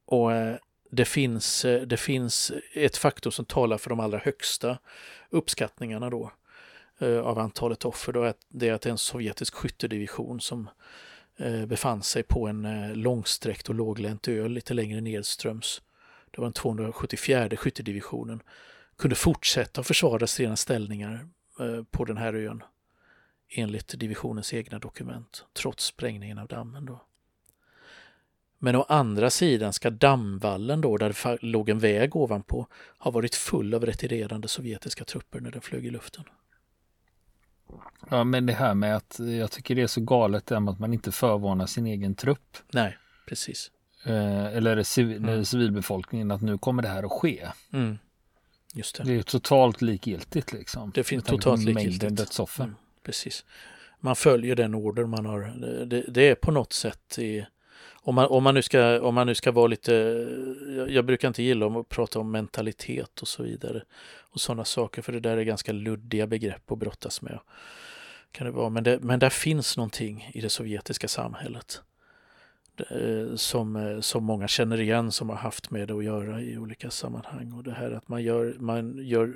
och 0.06 0.34
eh, 0.34 0.56
det 0.92 1.06
finns, 1.06 1.66
det 1.86 1.98
finns 1.98 2.52
ett 2.74 2.98
faktor 2.98 3.32
som 3.32 3.46
talar 3.46 3.78
för 3.78 3.90
de 3.90 4.00
allra 4.00 4.18
högsta 4.18 4.78
uppskattningarna 5.30 6.10
då. 6.10 6.32
Eh, 7.00 7.20
av 7.20 7.40
antalet 7.40 7.86
offer. 7.86 8.14
Då, 8.14 8.34
det 8.50 8.70
är 8.70 8.74
att 8.74 8.82
det 8.82 8.90
en 8.90 8.98
sovjetisk 8.98 9.54
skyttedivision 9.54 10.42
som 10.42 10.70
eh, 11.38 11.66
befann 11.66 12.04
sig 12.04 12.24
på 12.24 12.48
en 12.48 12.66
eh, 12.66 12.96
långsträckt 12.96 13.70
och 13.70 13.76
låglänt 13.76 14.28
ö 14.28 14.48
lite 14.48 14.74
längre 14.74 15.02
nedströms. 15.02 15.82
Det 16.32 16.42
var 16.42 16.46
den 16.46 16.54
274 16.54 17.58
skyttedivisionen. 17.58 18.42
Kunde 18.98 19.16
fortsätta 19.16 19.82
att 19.82 19.88
försvara 19.88 20.28
sina 20.28 20.56
ställningar 20.56 21.28
eh, 21.60 21.84
på 21.92 22.06
den 22.06 22.18
här 22.18 22.34
ön 22.34 22.64
enligt 23.50 24.00
divisionens 24.00 24.54
egna 24.54 24.80
dokument, 24.80 25.46
trots 25.54 25.86
sprängningen 25.86 26.38
av 26.38 26.48
dammen. 26.48 26.86
Då. 26.86 27.02
Men 28.60 28.76
å 28.76 28.84
andra 28.84 29.30
sidan 29.30 29.74
ska 29.74 29.90
dammvallen 29.90 30.82
då, 30.82 30.98
där 30.98 31.16
det 31.24 31.38
låg 31.42 31.70
en 31.70 31.80
väg 31.80 32.16
ovanpå, 32.16 32.68
ha 32.98 33.12
varit 33.12 33.36
full 33.36 33.74
av 33.74 33.86
retirerande 33.86 34.48
sovjetiska 34.48 35.06
trupper 35.06 35.40
när 35.40 35.52
den 35.52 35.62
flög 35.62 35.86
i 35.86 35.90
luften. 35.90 36.24
Ja, 38.10 38.24
men 38.24 38.46
det 38.46 38.54
här 38.54 38.74
med 38.74 38.96
att 38.96 39.20
jag 39.40 39.52
tycker 39.52 39.76
det 39.76 39.82
är 39.82 39.88
så 39.88 40.02
galet 40.02 40.46
det 40.46 40.58
att 40.58 40.80
man 40.80 40.94
inte 40.94 41.12
förvarnar 41.12 41.66
sin 41.66 41.88
egen 41.88 42.16
trupp. 42.16 42.58
Nej, 42.72 42.98
precis. 43.28 43.72
Eh, 44.06 44.46
eller 44.46 44.84
civil, 44.84 45.18
mm. 45.18 45.46
civilbefolkningen 45.46 46.32
att 46.32 46.42
nu 46.42 46.58
kommer 46.58 46.82
det 46.82 46.90
här 46.90 47.04
att 47.04 47.12
ske. 47.12 47.48
Mm. 47.74 47.98
Just 48.74 48.98
det. 48.98 49.04
det 49.04 49.18
är 49.18 49.24
totalt 49.24 49.82
likgiltigt 49.82 50.54
liksom. 50.54 50.92
Det 50.96 51.04
finns 51.04 51.24
totalt 51.24 51.64
likgiltigt. 51.64 52.16
dödsoffer. 52.16 52.64
Mm, 52.64 52.76
precis. 53.04 53.46
Man 54.00 54.16
följer 54.16 54.56
den 54.56 54.76
order 54.76 55.06
man 55.06 55.26
har. 55.26 55.40
Det, 55.86 56.02
det, 56.08 56.30
är 56.30 56.36
på 56.36 56.52
något 56.52 56.74
sätt 56.74 57.20
i, 57.20 57.46
om 58.06 58.16
man, 58.16 58.28
om 58.28 58.44
man, 58.44 58.54
nu, 58.54 58.62
ska, 58.62 59.02
om 59.02 59.16
man 59.16 59.28
nu 59.28 59.36
ska 59.36 59.52
vara 59.52 59.68
lite, 59.68 59.94
jag, 60.78 60.90
jag 60.90 61.06
brukar 61.06 61.28
inte 61.28 61.44
gilla 61.44 61.66
att 61.68 61.90
prata 61.90 62.20
om 62.20 62.32
mentalitet 62.32 63.22
och 63.22 63.28
så 63.28 63.44
vidare 63.44 63.84
och 64.20 64.42
sådana 64.42 64.66
saker 64.66 65.02
för 65.02 65.14
det 65.14 65.20
där 65.20 65.38
är 65.38 65.44
ganska 65.44 65.72
luddiga 65.72 66.28
begrepp 66.28 66.72
att 66.72 66.80
brottas 66.80 67.22
med. 67.22 67.40
Kan 68.32 68.46
det 68.46 68.52
vara. 68.52 68.70
Men, 68.70 68.84
det, 68.84 69.00
men 69.00 69.20
där 69.20 69.30
finns 69.30 69.78
någonting 69.78 70.30
i 70.34 70.42
det 70.42 70.50
sovjetiska 70.50 71.08
samhället 71.08 71.82
eh, 72.90 73.36
som, 73.36 73.76
eh, 73.76 74.00
som 74.00 74.24
många 74.24 74.48
känner 74.48 74.82
igen 74.82 75.12
som 75.12 75.30
har 75.30 75.38
haft 75.38 75.72
med 75.72 75.88
det 75.88 75.94
att 75.94 76.04
göra 76.04 76.42
i 76.42 76.58
olika 76.58 76.90
sammanhang. 76.90 77.54
Och 77.54 77.64
det 77.64 77.72
här 77.72 77.92
att 77.92 78.08
man 78.08 78.24
gör, 78.24 78.56
man 78.60 78.98
gör 79.06 79.34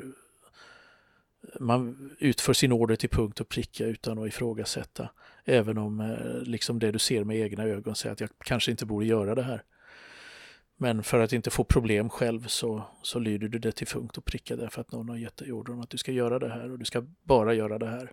man 1.59 2.11
utför 2.19 2.53
sin 2.53 2.71
order 2.71 2.95
till 2.95 3.09
punkt 3.09 3.39
och 3.39 3.49
pricka 3.49 3.85
utan 3.85 4.19
att 4.19 4.27
ifrågasätta. 4.27 5.09
Även 5.45 5.77
om 5.77 5.99
eh, 5.99 6.41
liksom 6.41 6.79
det 6.79 6.91
du 6.91 6.99
ser 6.99 7.23
med 7.23 7.37
egna 7.37 7.63
ögon 7.63 7.95
säger 7.95 8.13
att 8.13 8.19
jag 8.19 8.29
kanske 8.37 8.71
inte 8.71 8.85
borde 8.85 9.05
göra 9.05 9.35
det 9.35 9.43
här. 9.43 9.63
Men 10.77 11.03
för 11.03 11.19
att 11.19 11.33
inte 11.33 11.49
få 11.49 11.63
problem 11.63 12.09
själv 12.09 12.47
så, 12.47 12.83
så 13.01 13.19
lyder 13.19 13.47
du 13.47 13.59
det 13.59 13.71
till 13.71 13.87
punkt 13.87 14.17
och 14.17 14.25
pricka 14.25 14.55
därför 14.55 14.81
att 14.81 14.91
någon 14.91 15.09
har 15.09 15.17
gett 15.17 15.37
dig 15.37 15.51
order 15.51 15.73
om 15.73 15.81
att 15.81 15.89
du 15.89 15.97
ska 15.97 16.11
göra 16.11 16.39
det 16.39 16.49
här 16.49 16.71
och 16.71 16.79
du 16.79 16.85
ska 16.85 17.05
bara 17.23 17.53
göra 17.53 17.79
det 17.79 17.87
här. 17.87 18.11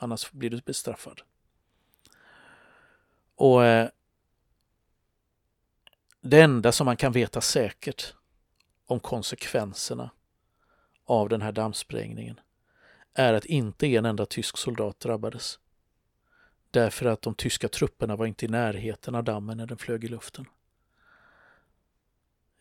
Annars 0.00 0.32
blir 0.32 0.50
du 0.50 0.60
bestraffad. 0.60 1.20
Och 3.36 3.64
eh, 3.64 3.88
det 6.20 6.40
enda 6.40 6.72
som 6.72 6.84
man 6.84 6.96
kan 6.96 7.12
veta 7.12 7.40
säkert 7.40 8.14
om 8.86 9.00
konsekvenserna 9.00 10.10
av 11.04 11.28
den 11.28 11.42
här 11.42 11.52
dammsprängningen 11.52 12.40
är 13.14 13.34
att 13.34 13.44
inte 13.44 13.86
en 13.86 14.04
enda 14.04 14.26
tysk 14.26 14.56
soldat 14.56 15.00
drabbades. 15.00 15.58
Därför 16.70 17.06
att 17.06 17.22
de 17.22 17.34
tyska 17.34 17.68
trupperna 17.68 18.16
var 18.16 18.26
inte 18.26 18.44
i 18.44 18.48
närheten 18.48 19.14
av 19.14 19.24
dammen 19.24 19.56
när 19.56 19.66
den 19.66 19.78
flög 19.78 20.04
i 20.04 20.08
luften. 20.08 20.46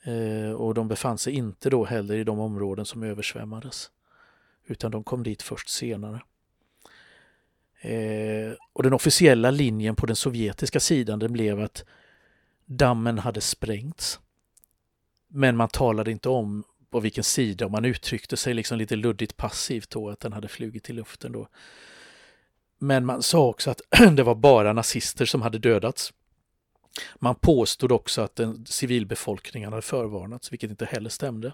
Eh, 0.04 0.52
och 0.52 0.74
de 0.74 0.88
befann 0.88 1.18
sig 1.18 1.34
inte 1.34 1.70
då 1.70 1.86
heller 1.86 2.16
i 2.16 2.24
de 2.24 2.40
områden 2.40 2.86
som 2.86 3.04
översvämmades. 3.04 3.92
Utan 4.66 4.92
de 4.92 5.04
kom 5.04 5.24
dit 5.24 5.42
först 5.42 5.70
senare. 5.70 6.22
Eh, 7.82 8.54
och 8.74 8.84
den 8.84 8.94
officiella 8.94 9.52
linjen 9.52 9.96
på 9.96 10.06
den 10.06 10.16
sovjetiska 10.16 10.80
sidan 10.80 11.20
den 11.20 11.34
blev 11.34 11.62
att 11.62 11.86
dammen 12.66 13.20
hade 13.20 13.42
sprängts. 13.42 14.20
Men 15.28 15.58
man 15.58 15.70
talade 15.70 16.12
inte 16.12 16.30
om 16.30 16.64
på 16.94 17.00
vilken 17.00 17.24
sida 17.24 17.66
och 17.66 17.72
man 17.72 17.86
uttryckte 17.86 18.38
sig 18.38 18.54
liksom 18.54 18.78
lite 18.78 18.96
luddigt 18.96 19.38
passivt 19.38 19.90
då 19.90 20.10
att 20.10 20.20
den 20.20 20.34
hade 20.34 20.48
flugit 20.48 20.90
i 20.90 20.94
luften 20.94 21.32
då. 21.32 21.48
Men 22.80 23.06
man 23.06 23.24
sa 23.24 23.48
också 23.48 23.72
att 23.72 23.82
det 24.16 24.24
var 24.24 24.36
bara 24.36 24.74
nazister 24.74 25.26
som 25.26 25.42
hade 25.42 25.58
dödats. 25.58 26.14
Man 27.16 27.36
påstod 27.36 27.92
också 27.92 28.22
att 28.22 28.36
den 28.36 28.66
civilbefolkningen 28.66 29.70
hade 29.70 29.82
förvarnats, 29.82 30.52
vilket 30.52 30.70
inte 30.70 30.86
heller 30.86 31.10
stämde. 31.10 31.54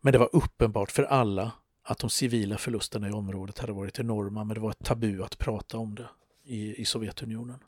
Men 0.00 0.12
det 0.12 0.18
var 0.18 0.30
uppenbart 0.32 0.90
för 0.90 1.02
alla 1.02 1.52
att 1.82 1.98
de 1.98 2.10
civila 2.10 2.58
förlusterna 2.58 3.08
i 3.08 3.12
området 3.12 3.58
hade 3.58 3.72
varit 3.72 3.98
enorma, 3.98 4.44
men 4.44 4.54
det 4.54 4.60
var 4.60 4.70
ett 4.70 4.84
tabu 4.84 5.22
att 5.22 5.38
prata 5.38 5.78
om 5.78 5.94
det 5.94 6.08
i, 6.44 6.80
i 6.80 6.84
Sovjetunionen. 6.84 7.58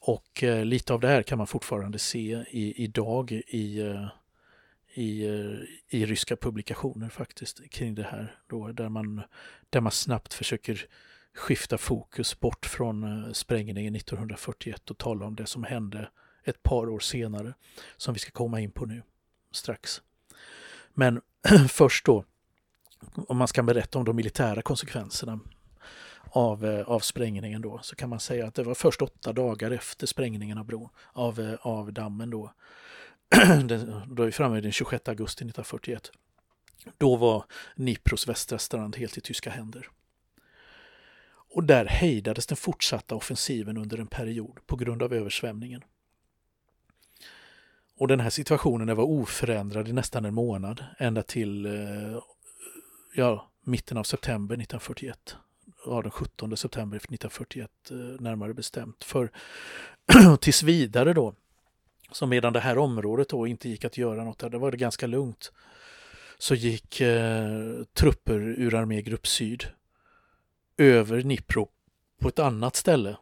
Och 0.00 0.42
eh, 0.42 0.64
lite 0.64 0.94
av 0.94 1.00
det 1.00 1.08
här 1.08 1.22
kan 1.22 1.38
man 1.38 1.46
fortfarande 1.46 1.98
se 1.98 2.44
i, 2.50 2.84
idag 2.84 3.32
i, 3.32 3.80
eh, 3.80 4.08
i, 4.98 5.24
i 5.88 6.06
ryska 6.06 6.36
publikationer 6.36 7.08
faktiskt 7.08 7.70
kring 7.70 7.94
det 7.94 8.02
här. 8.02 8.36
Då, 8.46 8.72
där, 8.72 8.88
man, 8.88 9.22
där 9.70 9.80
man 9.80 9.92
snabbt 9.92 10.34
försöker 10.34 10.88
skifta 11.36 11.78
fokus 11.78 12.40
bort 12.40 12.66
från 12.66 13.02
eh, 13.02 13.32
sprängningen 13.32 13.96
1941 13.96 14.90
och 14.90 14.98
tala 14.98 15.26
om 15.26 15.36
det 15.36 15.46
som 15.46 15.64
hände 15.64 16.10
ett 16.44 16.62
par 16.62 16.88
år 16.88 16.98
senare 16.98 17.54
som 17.96 18.14
vi 18.14 18.20
ska 18.20 18.30
komma 18.30 18.60
in 18.60 18.70
på 18.70 18.86
nu 18.86 19.02
strax. 19.50 20.02
Men 20.94 21.20
först 21.68 22.06
då, 22.06 22.24
om 23.14 23.36
man 23.36 23.48
ska 23.48 23.62
berätta 23.62 23.98
om 23.98 24.04
de 24.04 24.16
militära 24.16 24.62
konsekvenserna 24.62 25.40
av, 26.24 26.64
eh, 26.64 26.88
av 26.88 27.00
sprängningen 27.00 27.62
då, 27.62 27.80
så 27.82 27.96
kan 27.96 28.08
man 28.08 28.20
säga 28.20 28.46
att 28.46 28.54
det 28.54 28.62
var 28.62 28.74
först 28.74 29.02
åtta 29.02 29.32
dagar 29.32 29.70
efter 29.70 30.06
sprängningen 30.06 30.58
av, 30.58 30.64
bron, 30.64 30.88
av, 31.12 31.40
eh, 31.40 31.54
av 31.60 31.92
dammen 31.92 32.30
då 32.30 32.52
då 34.06 34.22
är 34.22 34.26
vi 34.26 34.32
framme 34.32 34.60
den 34.60 34.72
26 34.72 35.08
augusti 35.08 35.44
1941. 35.44 36.10
Då 36.98 37.16
var 37.16 37.44
Nipros 37.74 38.28
västra 38.28 38.58
strand 38.58 38.96
helt 38.96 39.18
i 39.18 39.20
tyska 39.20 39.50
händer. 39.50 39.88
Och 41.54 41.64
där 41.64 41.84
hejdades 41.84 42.46
den 42.46 42.56
fortsatta 42.56 43.14
offensiven 43.14 43.76
under 43.76 43.98
en 43.98 44.06
period 44.06 44.58
på 44.66 44.76
grund 44.76 45.02
av 45.02 45.14
översvämningen. 45.14 45.82
Och 47.98 48.08
den 48.08 48.20
här 48.20 48.30
situationen 48.30 48.96
var 48.96 49.04
oförändrad 49.04 49.88
i 49.88 49.92
nästan 49.92 50.24
en 50.24 50.34
månad, 50.34 50.84
ända 50.98 51.22
till 51.22 51.66
eh, 51.66 52.18
ja, 53.14 53.50
mitten 53.64 53.96
av 53.98 54.04
september 54.04 54.54
1941. 54.54 55.36
Ja, 55.86 56.02
den 56.02 56.10
17 56.10 56.56
september 56.56 56.96
1941 56.96 57.70
eh, 57.90 57.96
närmare 57.96 58.54
bestämt. 58.54 59.04
För 59.04 59.30
tills 60.40 60.62
vidare 60.62 61.12
då 61.12 61.34
så 62.12 62.26
medan 62.26 62.52
det 62.52 62.60
här 62.60 62.78
området 62.78 63.28
då 63.28 63.46
inte 63.46 63.68
gick 63.68 63.84
att 63.84 63.98
göra 63.98 64.24
något 64.24 64.38
där, 64.38 64.50
det 64.50 64.58
var 64.58 64.70
det 64.70 64.76
ganska 64.76 65.06
lugnt. 65.06 65.52
Så 66.38 66.54
gick 66.54 67.00
eh, 67.00 67.82
trupper 67.92 68.38
ur 68.38 68.74
armégrupp 68.74 69.26
syd 69.26 69.64
över 70.76 71.20
Dnipro 71.20 71.68
på 72.20 72.28
ett 72.28 72.38
annat 72.38 72.76
ställe 72.76 73.16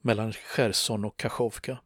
mellan 0.00 0.32
Cherson 0.32 1.04
och 1.04 1.16
Kachovka. 1.16 1.78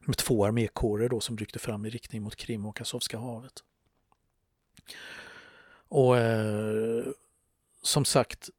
Med 0.00 0.16
två 0.16 0.44
armékårer 0.44 1.08
då 1.08 1.20
som 1.20 1.38
ryckte 1.38 1.58
fram 1.58 1.86
i 1.86 1.90
riktning 1.90 2.22
mot 2.22 2.36
Krim 2.36 2.66
och 2.66 2.76
Kasovska 2.76 3.18
havet. 3.18 3.64
Och 5.88 6.18
eh, 6.18 7.04
som 7.82 8.04
sagt, 8.04 8.50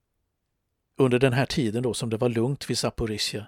under 0.97 1.19
den 1.19 1.33
här 1.33 1.45
tiden 1.45 1.83
då 1.83 1.93
som 1.93 2.09
det 2.09 2.17
var 2.17 2.29
lugnt 2.29 2.69
vid 2.69 2.77
Zaporizjzja 2.77 3.47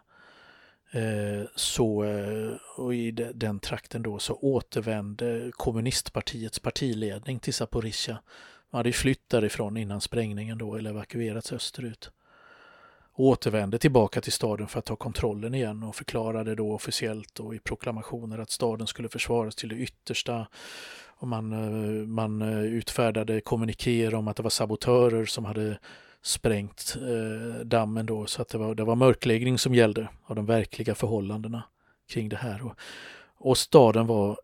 Eh, 0.92 1.46
så, 1.56 2.04
eh, 2.04 2.52
och 2.76 2.96
i 2.96 3.12
den 3.12 3.60
trakten 3.60 4.02
då 4.02 4.20
så 4.20 4.34
återvände 4.34 5.52
kommunistpartiets 5.52 6.60
partiledning 6.60 7.40
till 7.40 7.54
Zaporizjzja. 7.54 8.18
Man 8.70 8.80
hade 8.80 8.92
flytt 8.92 9.30
därifrån 9.30 9.78
innan 9.78 10.02
sprängningen 10.02 10.58
då 10.58 10.76
eller 10.76 10.90
evakuerats 10.90 11.54
österut. 11.54 12.12
Och 13.14 13.26
återvände 13.26 13.78
tillbaka 13.78 14.22
till 14.22 14.32
staden 14.32 14.68
för 14.68 14.80
att 14.80 14.86
ta 14.86 14.96
kontrollen 14.96 15.54
igen 15.54 15.84
och 15.84 15.96
förklarade 15.96 16.56
då 16.56 16.74
officiellt 16.74 17.40
och 17.40 17.56
i 17.56 17.60
proklamationer 17.60 18.40
att 18.40 18.52
staden 18.52 18.88
skulle 18.88 19.10
försvaras 19.10 19.56
till 19.56 19.70
det 19.70 19.76
yttersta. 19.76 20.48
Och 21.20 21.28
man, 21.28 21.52
eh, 21.54 22.08
man 22.08 22.42
utfärdade 22.52 23.42
kommunikéer 23.42 24.16
om 24.16 24.28
att 24.28 24.38
det 24.38 24.44
var 24.44 24.50
sabotörer 24.50 25.26
som 25.26 25.46
hade 25.46 25.78
sprängt 26.22 26.96
eh, 26.96 27.60
dammen 27.66 28.06
då 28.06 28.26
så 28.26 28.42
att 28.42 28.50
det 28.50 28.58
var, 28.58 28.76
det 28.76 28.84
var 28.84 28.96
mörkläggning 28.96 29.58
som 29.58 29.76
gällde 29.76 30.10
av 30.26 30.36
de 30.36 30.46
verkliga 30.46 30.96
förhållandena 30.96 31.64
kring 32.08 32.30
det 32.30 32.36
här. 32.36 32.66
Och, 32.66 32.74
och 33.38 33.58
staden 33.58 34.08
var 34.08 34.40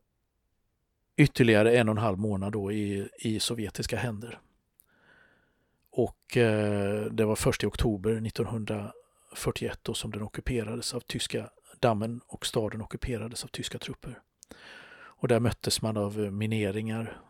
ytterligare 1.17 1.77
en 1.77 1.89
och 1.89 1.95
en 1.95 2.03
halv 2.03 2.17
månad 2.17 2.53
då 2.53 2.71
i, 2.71 3.07
i 3.19 3.39
sovjetiska 3.39 3.97
händer. 3.97 4.39
Och 5.91 6.37
eh, 6.37 7.05
det 7.05 7.25
var 7.25 7.35
först 7.35 7.63
i 7.63 7.65
oktober 7.65 8.27
1941 8.27 9.79
då 9.81 9.93
som 9.93 10.11
den 10.11 10.21
ockuperades 10.21 10.93
av 10.93 10.99
tyska 10.99 11.49
dammen 11.79 12.21
och 12.27 12.45
staden 12.45 12.81
ockuperades 12.81 13.43
av 13.43 13.47
tyska 13.47 13.77
trupper. 13.77 14.19
Och 14.93 15.27
där 15.27 15.39
möttes 15.39 15.81
man 15.81 15.97
av 15.97 16.23
eh, 16.23 16.31
mineringar 16.31 17.21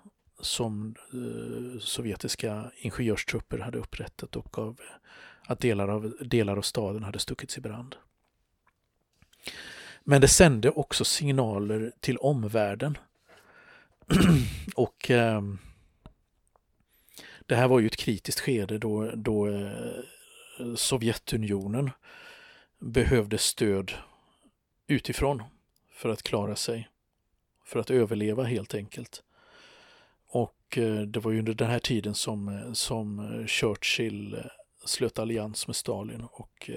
som 0.43 0.95
eh, 1.13 1.79
sovjetiska 1.79 2.71
ingenjörstrupper 2.75 3.57
hade 3.57 3.77
upprättat 3.77 4.35
och 4.35 4.57
av 4.57 4.79
att 5.45 5.59
delar 5.59 5.87
av, 5.87 6.13
delar 6.21 6.57
av 6.57 6.61
staden 6.61 7.03
hade 7.03 7.19
stuckits 7.19 7.57
i 7.57 7.61
brand. 7.61 7.95
Men 10.03 10.21
det 10.21 10.27
sände 10.27 10.69
också 10.69 11.05
signaler 11.05 11.91
till 11.99 12.17
omvärlden. 12.17 12.97
och 14.75 15.11
eh, 15.11 15.41
det 17.45 17.55
här 17.55 17.67
var 17.67 17.79
ju 17.79 17.87
ett 17.87 17.95
kritiskt 17.97 18.39
skede 18.39 18.77
då, 18.77 19.11
då 19.15 19.47
eh, 19.47 20.75
Sovjetunionen 20.75 21.89
behövde 22.79 23.37
stöd 23.37 23.91
utifrån 24.87 25.43
för 25.91 26.09
att 26.09 26.23
klara 26.23 26.55
sig, 26.55 26.89
för 27.65 27.79
att 27.79 27.89
överleva 27.89 28.43
helt 28.43 28.73
enkelt. 28.73 29.23
Och 30.73 30.77
eh, 30.77 31.01
det 31.01 31.19
var 31.19 31.31
ju 31.31 31.39
under 31.39 31.53
den 31.53 31.69
här 31.69 31.79
tiden 31.79 32.15
som, 32.15 32.47
eh, 32.47 32.73
som 32.73 33.19
eh, 33.19 33.45
Churchill 33.45 34.37
slöt 34.85 35.19
allians 35.19 35.67
med 35.67 35.75
Stalin 35.75 36.21
och, 36.31 36.69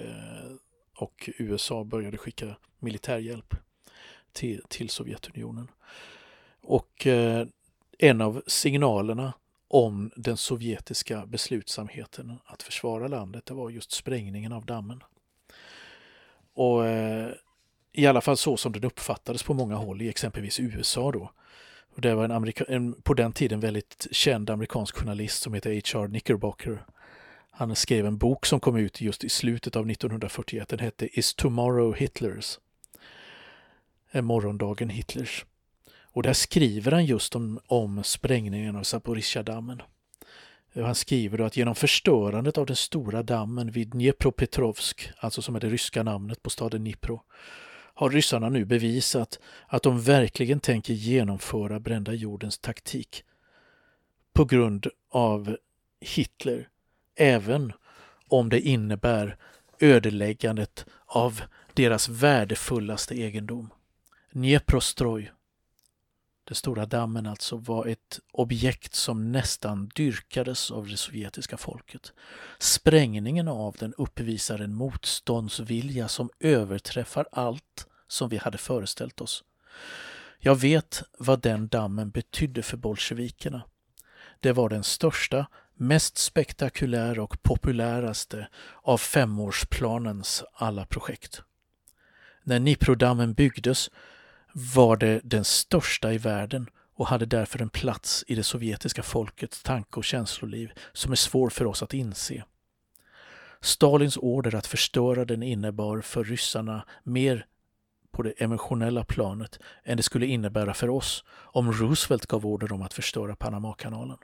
och 0.96 1.30
USA 1.38 1.84
började 1.84 2.16
skicka 2.16 2.56
militärhjälp 2.78 3.54
till, 4.32 4.62
till 4.68 4.90
Sovjetunionen. 4.90 5.68
Och 6.62 7.06
en 7.98 8.20
av 8.20 8.42
signalerna 8.46 9.32
om 9.68 10.10
den 10.16 10.36
sovjetiska 10.36 11.26
beslutsamheten 11.26 12.38
att 12.44 12.62
försvara 12.62 13.08
landet, 13.08 13.46
det 13.46 13.54
var 13.54 13.70
just 13.70 13.92
sprängningen 13.92 14.52
av 14.52 14.66
dammen. 14.66 15.02
Och 16.54 16.82
I 17.92 18.06
alla 18.06 18.20
fall 18.20 18.36
så 18.36 18.56
som 18.56 18.72
den 18.72 18.84
uppfattades 18.84 19.42
på 19.42 19.54
många 19.54 19.76
håll 19.76 20.02
i 20.02 20.08
exempelvis 20.08 20.60
USA 20.60 21.12
då. 21.12 21.30
Och 21.96 22.02
det 22.02 22.14
var 22.14 22.24
en, 22.24 22.30
Amerika 22.30 22.64
en 22.68 23.02
på 23.02 23.14
den 23.14 23.32
tiden 23.32 23.60
väldigt 23.60 24.06
känd 24.10 24.50
amerikansk 24.50 24.96
journalist 24.96 25.42
som 25.42 25.54
heter 25.54 25.70
H.R. 25.70 26.08
Knickerbocker. 26.08 26.84
Han 27.50 27.76
skrev 27.76 28.06
en 28.06 28.18
bok 28.18 28.46
som 28.46 28.60
kom 28.60 28.76
ut 28.76 29.00
just 29.00 29.24
i 29.24 29.28
slutet 29.28 29.76
av 29.76 29.90
1941. 29.90 30.68
Den 30.68 30.78
hette 30.78 31.18
Is 31.18 31.34
Tomorrow 31.34 31.94
Hitlers? 31.94 32.58
Är 34.10 34.22
morgondagen 34.22 34.88
Hitlers? 34.88 35.44
Och 36.02 36.22
där 36.22 36.32
skriver 36.32 36.92
han 36.92 37.04
just 37.04 37.36
om, 37.36 37.60
om 37.66 38.04
sprängningen 38.04 38.76
av 38.76 38.82
Zaporizjzja-dammen. 38.82 39.82
Han 40.74 40.94
skriver 40.94 41.38
då 41.38 41.44
att 41.44 41.56
genom 41.56 41.74
förstörandet 41.74 42.58
av 42.58 42.66
den 42.66 42.76
stora 42.76 43.22
dammen 43.22 43.70
vid 43.70 43.88
Dnepropetrovsk, 43.88 45.10
alltså 45.18 45.42
som 45.42 45.56
är 45.56 45.60
det 45.60 45.68
ryska 45.68 46.02
namnet 46.02 46.42
på 46.42 46.50
staden 46.50 46.80
Dnipro, 46.80 47.22
har 47.98 48.10
ryssarna 48.10 48.48
nu 48.48 48.64
bevisat 48.64 49.38
att 49.66 49.82
de 49.82 50.00
verkligen 50.02 50.60
tänker 50.60 50.94
genomföra 50.94 51.80
brända 51.80 52.12
jordens 52.12 52.58
taktik 52.58 53.24
på 54.32 54.44
grund 54.44 54.86
av 55.10 55.56
Hitler, 56.00 56.68
även 57.16 57.72
om 58.28 58.48
det 58.48 58.60
innebär 58.60 59.36
ödeläggandet 59.80 60.86
av 61.06 61.40
deras 61.74 62.08
värdefullaste 62.08 63.14
egendom. 63.14 63.70
Dnieprostroj, 64.32 65.32
den 66.46 66.54
stora 66.54 66.86
dammen 66.86 67.26
alltså, 67.26 67.56
var 67.56 67.86
ett 67.86 68.20
objekt 68.32 68.94
som 68.94 69.32
nästan 69.32 69.88
dyrkades 69.94 70.70
av 70.70 70.86
det 70.86 70.96
sovjetiska 70.96 71.56
folket. 71.56 72.12
Sprängningen 72.58 73.48
av 73.48 73.76
den 73.78 73.94
uppvisar 73.94 74.58
en 74.58 74.74
motståndsvilja 74.74 76.08
som 76.08 76.30
överträffar 76.40 77.26
allt 77.32 77.86
som 78.08 78.28
vi 78.28 78.36
hade 78.36 78.58
föreställt 78.58 79.20
oss. 79.20 79.44
Jag 80.38 80.60
vet 80.60 81.02
vad 81.18 81.40
den 81.40 81.68
dammen 81.68 82.10
betydde 82.10 82.62
för 82.62 82.76
bolsjevikerna. 82.76 83.62
Det 84.40 84.52
var 84.52 84.68
den 84.68 84.84
största, 84.84 85.46
mest 85.74 86.18
spektakulära 86.18 87.22
och 87.22 87.42
populäraste 87.42 88.48
av 88.82 88.98
femårsplanens 88.98 90.44
alla 90.52 90.86
projekt. 90.86 91.42
När 92.42 92.60
Niprodammen 92.60 93.34
byggdes 93.34 93.90
var 94.58 94.96
det 94.96 95.20
den 95.24 95.44
största 95.44 96.12
i 96.12 96.18
världen 96.18 96.70
och 96.94 97.06
hade 97.06 97.26
därför 97.26 97.62
en 97.62 97.68
plats 97.68 98.24
i 98.26 98.34
det 98.34 98.42
sovjetiska 98.42 99.02
folkets 99.02 99.62
tanke 99.62 99.96
och 99.96 100.04
känsloliv 100.04 100.72
som 100.92 101.12
är 101.12 101.16
svår 101.16 101.50
för 101.50 101.64
oss 101.64 101.82
att 101.82 101.94
inse. 101.94 102.44
Stalins 103.60 104.16
order 104.16 104.54
att 104.54 104.66
förstöra 104.66 105.24
den 105.24 105.42
innebar 105.42 106.00
för 106.00 106.24
ryssarna 106.24 106.86
mer 107.02 107.46
på 108.10 108.22
det 108.22 108.30
emotionella 108.30 109.04
planet 109.04 109.58
än 109.84 109.96
det 109.96 110.02
skulle 110.02 110.26
innebära 110.26 110.74
för 110.74 110.90
oss 110.90 111.24
om 111.30 111.72
Roosevelt 111.72 112.26
gav 112.26 112.46
order 112.46 112.72
om 112.72 112.82
att 112.82 112.94
förstöra 112.94 113.36
Panamakanalen. 113.36 114.18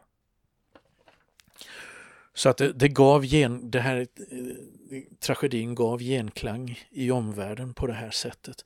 Så 2.35 2.49
att 2.49 2.57
det, 2.57 2.73
det 2.73 2.89
gav 2.89 3.25
gen, 3.25 3.71
det 3.71 3.81
här 3.81 3.97
eh, 4.01 4.07
tragedin 5.21 5.75
gav 5.75 6.01
genklang 6.01 6.79
i 6.91 7.11
omvärlden 7.11 7.75
på 7.75 7.87
det 7.87 7.93
här 7.93 8.11
sättet. 8.11 8.65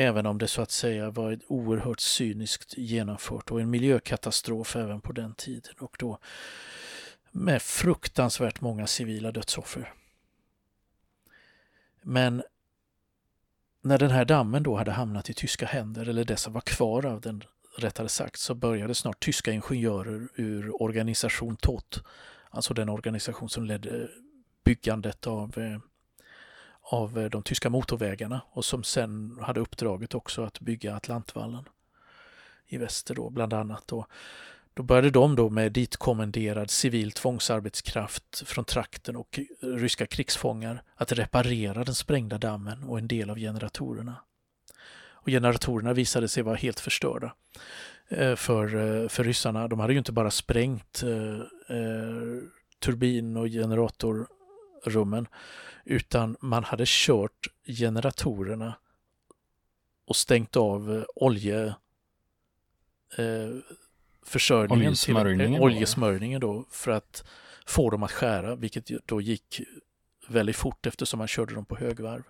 Även 0.00 0.26
om 0.26 0.38
det 0.38 0.48
så 0.48 0.62
att 0.62 0.70
säga 0.70 1.10
var 1.10 1.32
ett 1.32 1.40
oerhört 1.46 2.00
cyniskt 2.00 2.78
genomfört 2.78 3.50
och 3.50 3.60
en 3.60 3.70
miljökatastrof 3.70 4.76
även 4.76 5.00
på 5.00 5.12
den 5.12 5.34
tiden 5.34 5.74
och 5.78 5.96
då 5.98 6.18
med 7.30 7.62
fruktansvärt 7.62 8.60
många 8.60 8.86
civila 8.86 9.32
dödsoffer. 9.32 9.92
Men 12.02 12.42
när 13.82 13.98
den 13.98 14.10
här 14.10 14.24
dammen 14.24 14.62
då 14.62 14.76
hade 14.76 14.90
hamnat 14.90 15.30
i 15.30 15.34
tyska 15.34 15.66
händer, 15.66 16.08
eller 16.08 16.24
det 16.24 16.36
som 16.36 16.52
var 16.52 16.60
kvar 16.60 17.06
av 17.06 17.20
den 17.20 17.44
rättare 17.78 18.08
sagt, 18.08 18.38
så 18.38 18.54
började 18.54 18.94
snart 18.94 19.20
tyska 19.20 19.52
ingenjörer 19.52 20.28
ur 20.34 20.82
organisation 20.82 21.56
TOT, 21.56 22.02
alltså 22.50 22.74
den 22.74 22.88
organisation 22.88 23.48
som 23.48 23.64
ledde 23.64 24.08
byggandet 24.64 25.26
av 25.26 25.58
eh, 25.58 25.78
av 26.90 27.18
eh, 27.18 27.30
de 27.30 27.42
tyska 27.42 27.70
motorvägarna 27.70 28.40
och 28.50 28.64
som 28.64 28.84
sen 28.84 29.38
hade 29.42 29.60
uppdraget 29.60 30.14
också 30.14 30.42
att 30.42 30.60
bygga 30.60 30.94
Atlantvallen 30.94 31.64
i 32.66 32.78
väster 32.78 33.14
då 33.14 33.30
bland 33.30 33.52
annat. 33.52 33.82
Då, 33.86 34.06
då 34.74 34.82
började 34.82 35.10
de 35.10 35.36
då 35.36 35.50
med 35.50 35.72
ditkommenderad 35.72 36.70
civil 36.70 37.12
tvångsarbetskraft 37.12 38.42
från 38.46 38.64
trakten 38.64 39.16
och 39.16 39.40
ryska 39.60 40.06
krigsfångar 40.06 40.82
att 40.94 41.12
reparera 41.12 41.84
den 41.84 41.94
sprängda 41.94 42.38
dammen 42.38 42.84
och 42.84 42.98
en 42.98 43.08
del 43.08 43.30
av 43.30 43.36
generatorerna. 43.38 44.16
Och 45.10 45.28
generatorerna 45.28 45.92
visade 45.92 46.28
sig 46.28 46.42
vara 46.42 46.56
helt 46.56 46.80
förstörda 46.80 47.34
eh, 48.08 48.34
för, 48.34 48.64
eh, 48.76 49.08
för 49.08 49.24
ryssarna. 49.24 49.68
De 49.68 49.80
hade 49.80 49.92
ju 49.92 49.98
inte 49.98 50.12
bara 50.12 50.30
sprängt 50.30 51.02
eh, 51.02 51.44
turbin 52.80 53.36
och 53.36 53.46
generator 53.46 54.26
generatorrummen 54.84 55.28
utan 55.84 56.36
man 56.40 56.64
hade 56.64 56.84
kört 56.86 57.48
generatorerna 57.64 58.74
och 60.06 60.16
stängt 60.16 60.56
av 60.56 60.96
eh, 60.96 61.04
olje 61.14 61.66
eh, 63.18 63.56
försörjningen 64.22 64.86
oljesmörjningen, 64.86 65.52
till, 65.52 65.56
eh, 65.56 65.62
oljesmörjningen 65.62 66.40
då 66.40 66.66
för 66.70 66.90
att 66.90 67.24
få 67.66 67.90
dem 67.90 68.02
att 68.02 68.12
skära, 68.12 68.56
vilket 68.56 68.90
då 69.06 69.20
gick 69.20 69.60
väldigt 70.28 70.56
fort 70.56 70.86
eftersom 70.86 71.18
man 71.18 71.28
körde 71.28 71.54
dem 71.54 71.64
på 71.64 71.76
högvarv. 71.76 72.22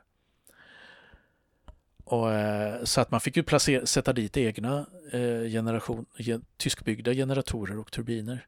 Och, 2.05 2.33
eh, 2.33 2.85
så 2.85 3.01
att 3.01 3.11
man 3.11 3.21
fick 3.21 3.37
ju 3.37 3.43
placera, 3.43 3.87
sätta 3.87 4.13
dit 4.13 4.37
egna 4.37 4.87
eh, 5.13 5.51
generation, 5.51 6.07
gen, 6.17 6.45
tyskbyggda 6.57 7.15
generatorer 7.15 7.79
och 7.79 7.93
turbiner. 7.93 8.47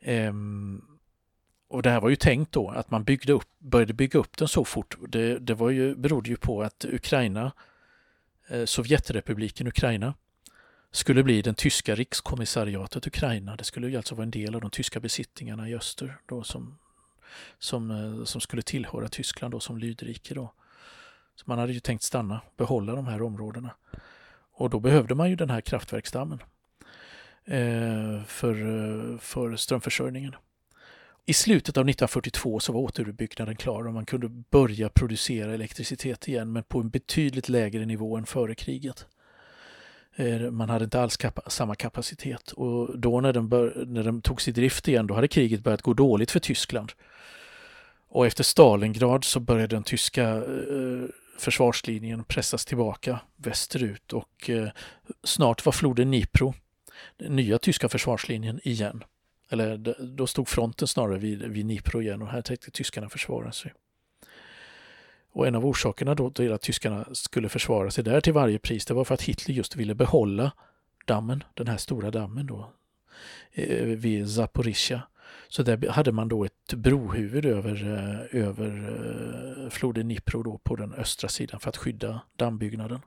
Ehm, 0.00 0.93
och 1.74 1.82
det 1.82 1.90
här 1.90 2.00
var 2.00 2.08
ju 2.08 2.16
tänkt 2.16 2.52
då 2.52 2.70
att 2.70 2.90
man 2.90 3.04
byggde 3.04 3.32
upp, 3.32 3.48
började 3.58 3.92
bygga 3.92 4.20
upp 4.20 4.36
den 4.36 4.48
så 4.48 4.64
fort. 4.64 4.96
Det, 5.08 5.38
det 5.38 5.54
var 5.54 5.70
ju, 5.70 5.94
berodde 5.94 6.30
ju 6.30 6.36
på 6.36 6.62
att 6.62 6.84
Ukraina, 6.84 7.52
eh, 8.48 8.64
Sovjetrepubliken 8.64 9.66
Ukraina, 9.66 10.14
skulle 10.90 11.22
bli 11.22 11.42
den 11.42 11.54
tyska 11.54 11.94
rikskommissariatet 11.94 13.06
Ukraina. 13.06 13.56
Det 13.56 13.64
skulle 13.64 13.88
ju 13.88 13.96
alltså 13.96 14.14
vara 14.14 14.22
en 14.22 14.30
del 14.30 14.54
av 14.54 14.60
de 14.60 14.70
tyska 14.70 15.00
besittningarna 15.00 15.68
i 15.68 15.74
öster 15.74 16.16
då 16.26 16.42
som, 16.42 16.78
som, 17.58 17.90
eh, 17.90 18.24
som 18.24 18.40
skulle 18.40 18.62
tillhöra 18.62 19.08
Tyskland 19.08 19.54
då 19.54 19.60
som 19.60 19.78
lydrike. 19.78 20.34
Då. 20.34 20.52
Så 21.34 21.44
man 21.46 21.58
hade 21.58 21.72
ju 21.72 21.80
tänkt 21.80 22.02
stanna, 22.02 22.40
behålla 22.56 22.94
de 22.94 23.06
här 23.06 23.22
områdena. 23.22 23.70
Och 24.52 24.70
då 24.70 24.80
behövde 24.80 25.14
man 25.14 25.30
ju 25.30 25.36
den 25.36 25.50
här 25.50 25.60
kraftverksdammen 25.60 26.38
eh, 27.44 28.24
för, 28.24 28.54
eh, 28.54 29.18
för 29.18 29.56
strömförsörjningen. 29.56 30.34
I 31.26 31.32
slutet 31.32 31.76
av 31.76 31.88
1942 31.88 32.60
så 32.60 32.72
var 32.72 32.80
återuppbyggnaden 32.80 33.56
klar 33.56 33.86
och 33.86 33.94
man 33.94 34.06
kunde 34.06 34.28
börja 34.28 34.88
producera 34.88 35.54
elektricitet 35.54 36.28
igen 36.28 36.52
men 36.52 36.62
på 36.62 36.80
en 36.80 36.88
betydligt 36.88 37.48
lägre 37.48 37.86
nivå 37.86 38.16
än 38.16 38.26
före 38.26 38.54
kriget. 38.54 39.06
Eh, 40.16 40.50
man 40.50 40.70
hade 40.70 40.84
inte 40.84 41.00
alls 41.00 41.16
kapa 41.16 41.50
samma 41.50 41.74
kapacitet 41.74 42.52
och 42.52 42.98
då 42.98 43.20
när 43.20 43.32
den, 43.32 43.48
när 43.92 44.02
den 44.02 44.22
togs 44.22 44.48
i 44.48 44.52
drift 44.52 44.88
igen 44.88 45.06
då 45.06 45.14
hade 45.14 45.28
kriget 45.28 45.60
börjat 45.60 45.82
gå 45.82 45.94
dåligt 45.94 46.30
för 46.30 46.40
Tyskland. 46.40 46.92
Och 48.08 48.26
efter 48.26 48.44
Stalingrad 48.44 49.24
så 49.24 49.40
började 49.40 49.76
den 49.76 49.82
tyska 49.82 50.28
eh, 50.28 51.04
försvarslinjen 51.38 52.24
pressas 52.24 52.64
tillbaka 52.64 53.20
västerut 53.36 54.12
och 54.12 54.50
eh, 54.50 54.68
snart 55.24 55.66
var 55.66 55.72
floden 55.72 56.06
Dnipro 56.06 56.54
den 57.16 57.36
nya 57.36 57.58
tyska 57.58 57.88
försvarslinjen 57.88 58.60
igen. 58.62 59.04
Eller 59.54 59.94
då 60.16 60.26
stod 60.26 60.48
fronten 60.48 60.88
snarare 60.88 61.18
vid, 61.18 61.42
vid 61.42 61.66
Dnipro 61.66 62.02
igen 62.02 62.22
och 62.22 62.28
här 62.28 62.42
tänkte 62.42 62.70
tyskarna 62.70 63.08
försvara 63.08 63.52
sig. 63.52 63.72
Och 65.32 65.46
en 65.46 65.54
av 65.54 65.66
orsakerna 65.66 66.14
då 66.14 66.30
till 66.30 66.52
att 66.52 66.62
tyskarna 66.62 67.04
skulle 67.12 67.48
försvara 67.48 67.90
sig 67.90 68.04
där 68.04 68.20
till 68.20 68.32
varje 68.32 68.58
pris, 68.58 68.86
det 68.86 68.94
var 68.94 69.04
för 69.04 69.14
att 69.14 69.22
Hitler 69.22 69.54
just 69.54 69.76
ville 69.76 69.94
behålla 69.94 70.52
dammen, 71.04 71.44
den 71.54 71.66
här 71.66 71.76
stora 71.76 72.10
dammen 72.10 72.46
då, 72.46 72.72
eh, 73.52 73.86
vid 73.86 74.30
Zaporizjzja. 74.30 75.02
Så 75.48 75.62
där 75.62 75.88
hade 75.88 76.12
man 76.12 76.28
då 76.28 76.44
ett 76.44 76.74
brohuvud 76.74 77.46
över, 77.46 77.74
eh, 77.84 78.42
över 78.42 78.70
eh, 79.64 79.70
floden 79.70 80.08
Dnipro 80.08 80.42
då 80.42 80.58
på 80.58 80.76
den 80.76 80.94
östra 80.94 81.28
sidan 81.28 81.60
för 81.60 81.68
att 81.68 81.76
skydda 81.76 82.20
dammbyggnaden 82.36 83.00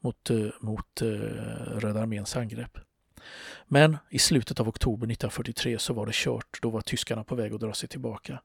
mot, 0.00 0.30
mot 0.60 1.02
Röda 1.76 2.00
arméns 2.00 2.36
angrepp. 2.36 2.78
Men 3.66 3.96
i 4.10 4.18
slutet 4.18 4.60
av 4.60 4.68
oktober 4.68 5.06
1943 5.06 5.78
så 5.78 5.94
var 5.94 6.06
det 6.06 6.14
kört. 6.14 6.58
Då 6.62 6.70
var 6.70 6.80
tyskarna 6.80 7.24
på 7.24 7.34
väg 7.34 7.54
att 7.54 7.60
dra 7.60 7.72
sig 7.72 7.88
tillbaka. 7.88 8.42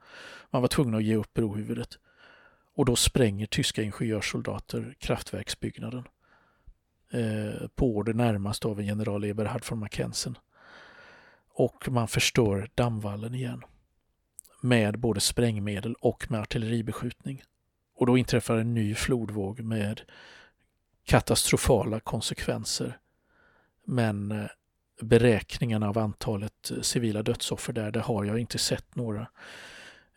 Man 0.51 0.61
var 0.61 0.69
tvungna 0.69 0.97
att 0.97 1.03
ge 1.03 1.15
upp 1.15 1.33
brohuvudet. 1.33 1.89
Och 2.75 2.85
då 2.85 2.95
spränger 2.95 3.45
tyska 3.45 3.83
ingenjörssoldater 3.83 4.95
kraftverksbyggnaden. 4.99 6.03
Eh, 7.11 7.67
på 7.75 7.95
order 7.95 8.13
närmast 8.13 8.65
av 8.65 8.79
en 8.79 8.85
general 8.85 9.23
Eberhard 9.23 9.63
von 9.69 9.79
Mackensen. 9.79 10.37
Och 11.49 11.89
man 11.89 12.07
förstör 12.07 12.69
dammvallen 12.75 13.35
igen. 13.35 13.63
Med 14.61 14.99
både 14.99 15.19
sprängmedel 15.19 15.95
och 15.99 16.31
med 16.31 16.41
artilleribeskjutning. 16.41 17.43
och 17.97 18.05
då 18.05 18.17
inträffar 18.17 18.57
en 18.57 18.73
ny 18.73 18.95
flodvåg 18.95 19.59
med 19.59 20.01
katastrofala 21.03 21.99
konsekvenser. 21.99 22.99
Men 23.85 24.31
eh, 24.31 24.47
beräkningarna 25.01 25.89
av 25.89 25.97
antalet 25.97 26.71
eh, 26.71 26.81
civila 26.81 27.23
dödsoffer 27.23 27.73
där, 27.73 27.91
det 27.91 27.99
har 27.99 28.25
jag 28.25 28.39
inte 28.39 28.57
sett 28.57 28.95
några 28.95 29.27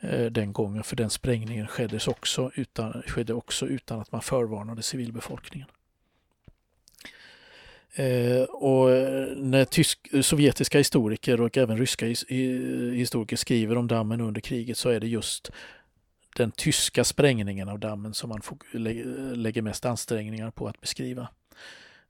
eh, 0.00 0.24
den 0.24 0.52
gången, 0.52 0.82
för 0.82 0.96
den 0.96 1.10
sprängningen 1.10 1.66
skedde 1.66 2.00
också 2.06 2.50
utan, 2.54 3.02
skedde 3.06 3.34
också 3.34 3.66
utan 3.66 4.00
att 4.00 4.12
man 4.12 4.22
förvarnade 4.22 4.82
civilbefolkningen. 4.82 5.68
Eh, 7.92 8.42
och 8.42 8.90
eh, 8.90 9.36
när 9.36 9.64
tysk, 9.64 10.08
sovjetiska 10.22 10.78
historiker 10.78 11.40
och 11.40 11.56
även 11.56 11.78
ryska 11.78 12.06
historiker 12.06 13.36
skriver 13.36 13.76
om 13.76 13.86
dammen 13.86 14.20
under 14.20 14.40
kriget 14.40 14.78
så 14.78 14.88
är 14.88 15.00
det 15.00 15.06
just 15.06 15.50
den 16.36 16.50
tyska 16.50 17.04
sprängningen 17.04 17.68
av 17.68 17.78
dammen 17.78 18.14
som 18.14 18.28
man 18.28 18.42
lägger 19.34 19.62
mest 19.62 19.86
ansträngningar 19.86 20.50
på 20.50 20.68
att 20.68 20.80
beskriva. 20.80 21.28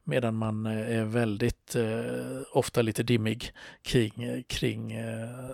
Medan 0.08 0.34
man 0.34 0.66
eh, 0.66 0.98
är 0.98 1.04
väldigt, 1.04 1.76
eh, 1.76 2.40
ofta 2.52 2.82
lite 2.82 3.02
dimmig 3.02 3.52
kring, 3.82 4.22
eh, 4.22 4.42
kring 4.42 4.92
eh, 4.92 5.50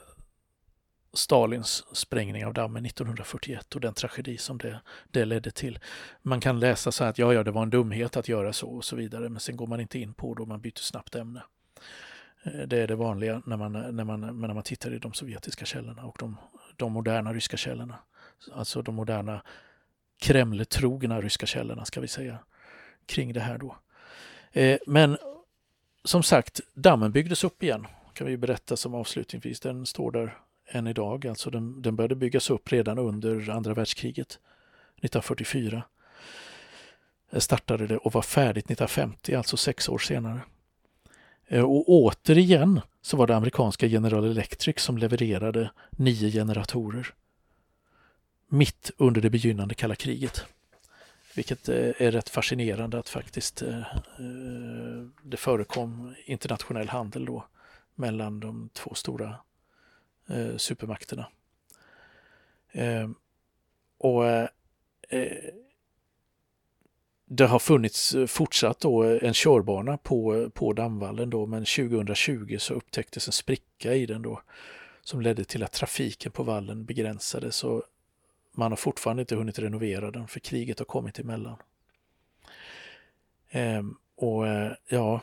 Stalins 1.13 1.97
sprängning 1.97 2.47
av 2.47 2.55
dammen 2.55 2.87
1941 2.87 3.75
och 3.75 3.81
den 3.81 3.95
tragedi 3.95 4.39
som 4.39 4.59
det, 4.59 4.81
det 5.11 5.25
ledde 5.25 5.51
till. 5.51 5.79
Man 6.23 6.41
kan 6.41 6.61
läsa 6.61 6.93
så 6.93 7.05
här 7.05 7.11
att 7.11 7.19
ja, 7.19 7.35
ja, 7.35 7.43
det 7.43 7.51
var 7.51 7.63
en 7.63 7.71
dumhet 7.71 8.17
att 8.17 8.29
göra 8.29 8.53
så 8.53 8.69
och 8.69 8.85
så 8.85 8.97
vidare, 8.97 9.29
men 9.29 9.41
sen 9.41 9.57
går 9.57 9.67
man 9.67 9.81
inte 9.81 9.99
in 9.99 10.15
på 10.15 10.35
det 10.35 10.43
och 10.43 10.49
man 10.49 10.61
byter 10.61 10.81
snabbt 10.81 11.15
ämne. 11.15 11.43
Eh, 12.45 12.61
det 12.67 12.79
är 12.79 12.87
det 12.87 12.97
vanliga 12.97 13.43
när 13.47 13.57
man, 13.57 13.73
när 13.73 14.05
man, 14.05 14.21
när 14.41 14.55
man 14.55 14.63
tittar 14.63 14.95
i 14.95 14.99
de 14.99 15.13
sovjetiska 15.13 15.65
källorna 15.65 16.05
och 16.05 16.17
de, 16.19 16.37
de 16.77 16.93
moderna 16.93 17.33
ryska 17.33 17.57
källorna. 17.57 17.99
Alltså 18.53 18.83
de 18.83 18.95
moderna 18.95 19.43
Kreml-trogna 20.23 21.21
ryska 21.21 21.47
källorna 21.47 21.85
ska 21.85 22.01
vi 22.01 22.09
säga 22.09 22.39
kring 23.07 23.33
det 23.33 23.41
här 23.41 23.59
då. 23.59 23.77
Eh, 24.55 24.79
men 24.87 25.19
som 26.05 26.23
sagt, 26.23 26.61
dammen 26.75 27.13
byggdes 27.13 27.45
upp 27.45 27.63
igen 27.63 27.87
kan 28.13 28.27
vi 28.27 28.37
berätta 28.37 28.77
som 28.77 28.95
avslutningsvis. 28.95 29.61
Den 29.61 29.87
står 29.87 30.11
där 30.11 30.39
än 30.67 30.87
idag. 30.87 31.27
Alltså 31.27 31.51
den, 31.51 31.83
den 31.83 31.97
började 31.97 32.15
byggas 32.15 32.51
upp 32.51 32.73
redan 32.73 32.99
under 32.99 33.51
andra 33.51 33.75
världskriget 33.75 34.29
1944. 34.29 35.83
Eh, 37.31 37.39
startade 37.39 37.87
det 37.87 37.97
och 37.97 38.13
var 38.13 38.23
färdigt 38.23 38.65
1950, 38.65 39.35
alltså 39.35 39.57
sex 39.57 39.89
år 39.89 39.99
senare. 39.99 40.41
Eh, 41.47 41.63
och 41.63 41.89
återigen 41.89 42.81
så 43.03 43.17
var 43.17 43.27
det 43.27 43.37
amerikanska 43.37 43.87
General 43.87 44.25
Electric 44.25 44.81
som 44.81 44.99
levererade 44.99 45.71
nio 45.91 46.31
generatorer 46.31 47.15
mitt 48.49 48.91
under 48.97 49.21
det 49.21 49.31
begynnande 49.31 49.75
kalla 49.75 49.95
kriget. 49.95 50.45
Vilket 51.35 51.69
eh, 51.69 51.93
är 51.99 52.11
rätt 52.11 52.29
fascinerande 52.29 52.99
att 52.99 53.09
faktiskt 53.09 53.63
eh, 53.63 53.79
eh, 54.19 55.07
det 55.23 55.37
förekom 55.37 56.15
internationell 56.25 56.89
handel 56.89 57.25
då 57.25 57.47
mellan 57.95 58.41
de 58.41 58.69
två 58.73 58.95
stora 58.95 59.37
supermakterna. 60.57 61.27
Ehm, 62.73 63.15
och 63.99 64.23
det 67.25 67.47
har 67.47 67.59
funnits 67.59 68.17
fortsatt 68.29 68.81
då 68.81 69.03
en 69.03 69.35
körbana 69.35 69.97
på, 69.97 70.51
på 70.55 70.73
dammvallen 70.73 71.31
då, 71.31 71.47
men 71.47 71.65
2020 71.65 72.57
så 72.59 72.75
upptäcktes 72.75 73.27
en 73.29 73.33
spricka 73.33 73.95
i 73.95 74.07
den 74.07 74.23
då 74.23 74.43
som 75.03 75.21
ledde 75.21 75.45
till 75.45 75.63
att 75.63 75.73
trafiken 75.73 76.33
på 76.33 76.43
vallen 76.43 76.85
begränsades 76.85 77.65
och 77.65 77.83
man 78.55 78.73
har 78.73 78.77
fortfarande 78.77 79.21
inte 79.21 79.37
hunnit 79.37 79.59
renovera 79.59 80.11
den 80.11 80.29
för 80.29 80.41
kriget 80.41 80.79
har 80.79 80.87
kommit 80.87 81.19
emellan. 81.19 81.57
Ehm, 83.51 83.97
och 84.17 84.47
eh, 84.47 84.73
ja, 84.89 85.21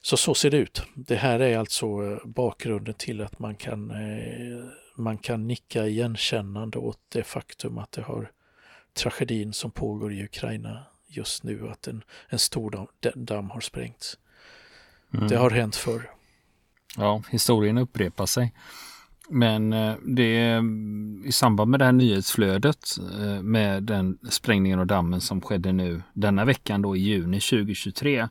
så 0.00 0.16
så 0.16 0.34
ser 0.34 0.50
det 0.50 0.56
ut. 0.56 0.82
Det 0.94 1.16
här 1.16 1.40
är 1.40 1.58
alltså 1.58 1.86
eh, 1.86 2.18
bakgrunden 2.24 2.94
till 2.94 3.20
att 3.20 3.38
man 3.38 3.54
kan, 3.54 3.90
eh, 3.90 4.64
man 4.96 5.18
kan 5.18 5.46
nicka 5.46 5.86
igenkännande 5.86 6.78
åt 6.78 7.00
det 7.08 7.24
faktum 7.24 7.78
att 7.78 7.92
det 7.92 8.02
har 8.02 8.30
tragedin 8.94 9.52
som 9.52 9.70
pågår 9.70 10.12
i 10.12 10.24
Ukraina 10.24 10.84
just 11.06 11.42
nu, 11.42 11.68
att 11.68 11.86
en, 11.86 12.04
en 12.28 12.38
stor 12.38 12.70
damm, 12.70 12.86
damm 13.14 13.50
har 13.50 13.60
sprängts. 13.60 14.18
Mm. 15.14 15.28
Det 15.28 15.36
har 15.36 15.50
hänt 15.50 15.76
förr. 15.76 16.10
Ja, 16.96 17.22
historien 17.30 17.78
upprepar 17.78 18.26
sig. 18.26 18.52
Men 19.32 19.72
eh, 19.72 19.94
det 20.06 20.62
i 21.24 21.32
samband 21.32 21.70
med 21.70 21.80
det 21.80 21.84
här 21.84 21.92
nyhetsflödet 21.92 22.96
med 23.42 23.82
den 23.82 24.18
sprängningen 24.30 24.78
av 24.78 24.86
dammen 24.86 25.20
som 25.20 25.40
skedde 25.40 25.72
nu 25.72 26.02
denna 26.12 26.44
veckan 26.44 26.82
då 26.82 26.96
i 26.96 27.00
juni 27.00 27.40
2023 27.40 28.28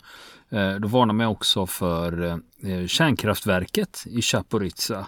Eh, 0.52 0.76
då 0.76 0.88
varnar 0.88 1.14
man 1.14 1.28
också 1.28 1.66
för 1.66 2.40
eh, 2.64 2.88
kärnkraftverket 2.88 4.04
i 4.06 4.22
Chaporizza 4.22 5.08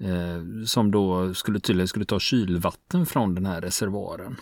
eh, 0.00 0.64
som 0.66 0.90
då 0.90 1.34
skulle 1.34 1.60
tydligen 1.60 1.88
skulle 1.88 2.04
ta 2.04 2.20
kylvatten 2.20 3.06
från 3.06 3.34
den 3.34 3.46
här 3.46 3.60
reservoaren. 3.60 4.36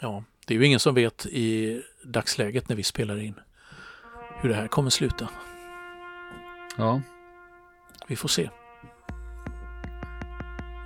Ja, 0.00 0.24
det 0.46 0.54
är 0.54 0.58
ju 0.58 0.66
ingen 0.66 0.80
som 0.80 0.94
vet 0.94 1.26
i 1.26 1.82
dagsläget 2.04 2.68
när 2.68 2.76
vi 2.76 2.82
spelar 2.82 3.18
in 3.18 3.34
hur 4.40 4.48
det 4.48 4.54
här 4.54 4.68
kommer 4.68 4.90
sluta. 4.90 5.28
Ja. 6.76 7.00
Vi 8.08 8.16
får 8.16 8.28
se. 8.28 8.50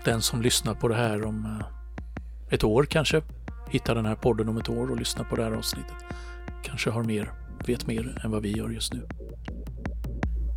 Den 0.06 0.22
som 0.22 0.42
lyssnar 0.42 0.74
på 0.74 0.88
det 0.88 0.94
här 0.94 1.24
om 1.24 1.44
eh, 1.44 1.66
ett 2.50 2.64
år 2.64 2.84
kanske 2.84 3.22
hittar 3.70 3.94
den 3.94 4.06
här 4.06 4.14
podden 4.14 4.48
om 4.48 4.58
ett 4.58 4.68
år 4.68 4.90
och 4.90 4.96
lyssnar 4.96 5.24
på 5.24 5.36
det 5.36 5.44
här 5.44 5.52
avsnittet. 5.52 5.94
Kanske 6.64 6.90
har 6.90 7.04
mer 7.04 7.32
vet 7.66 7.86
mer 7.86 8.20
än 8.24 8.30
vad 8.30 8.42
vi 8.42 8.56
gör 8.56 8.70
just 8.70 8.94
nu. 8.94 9.06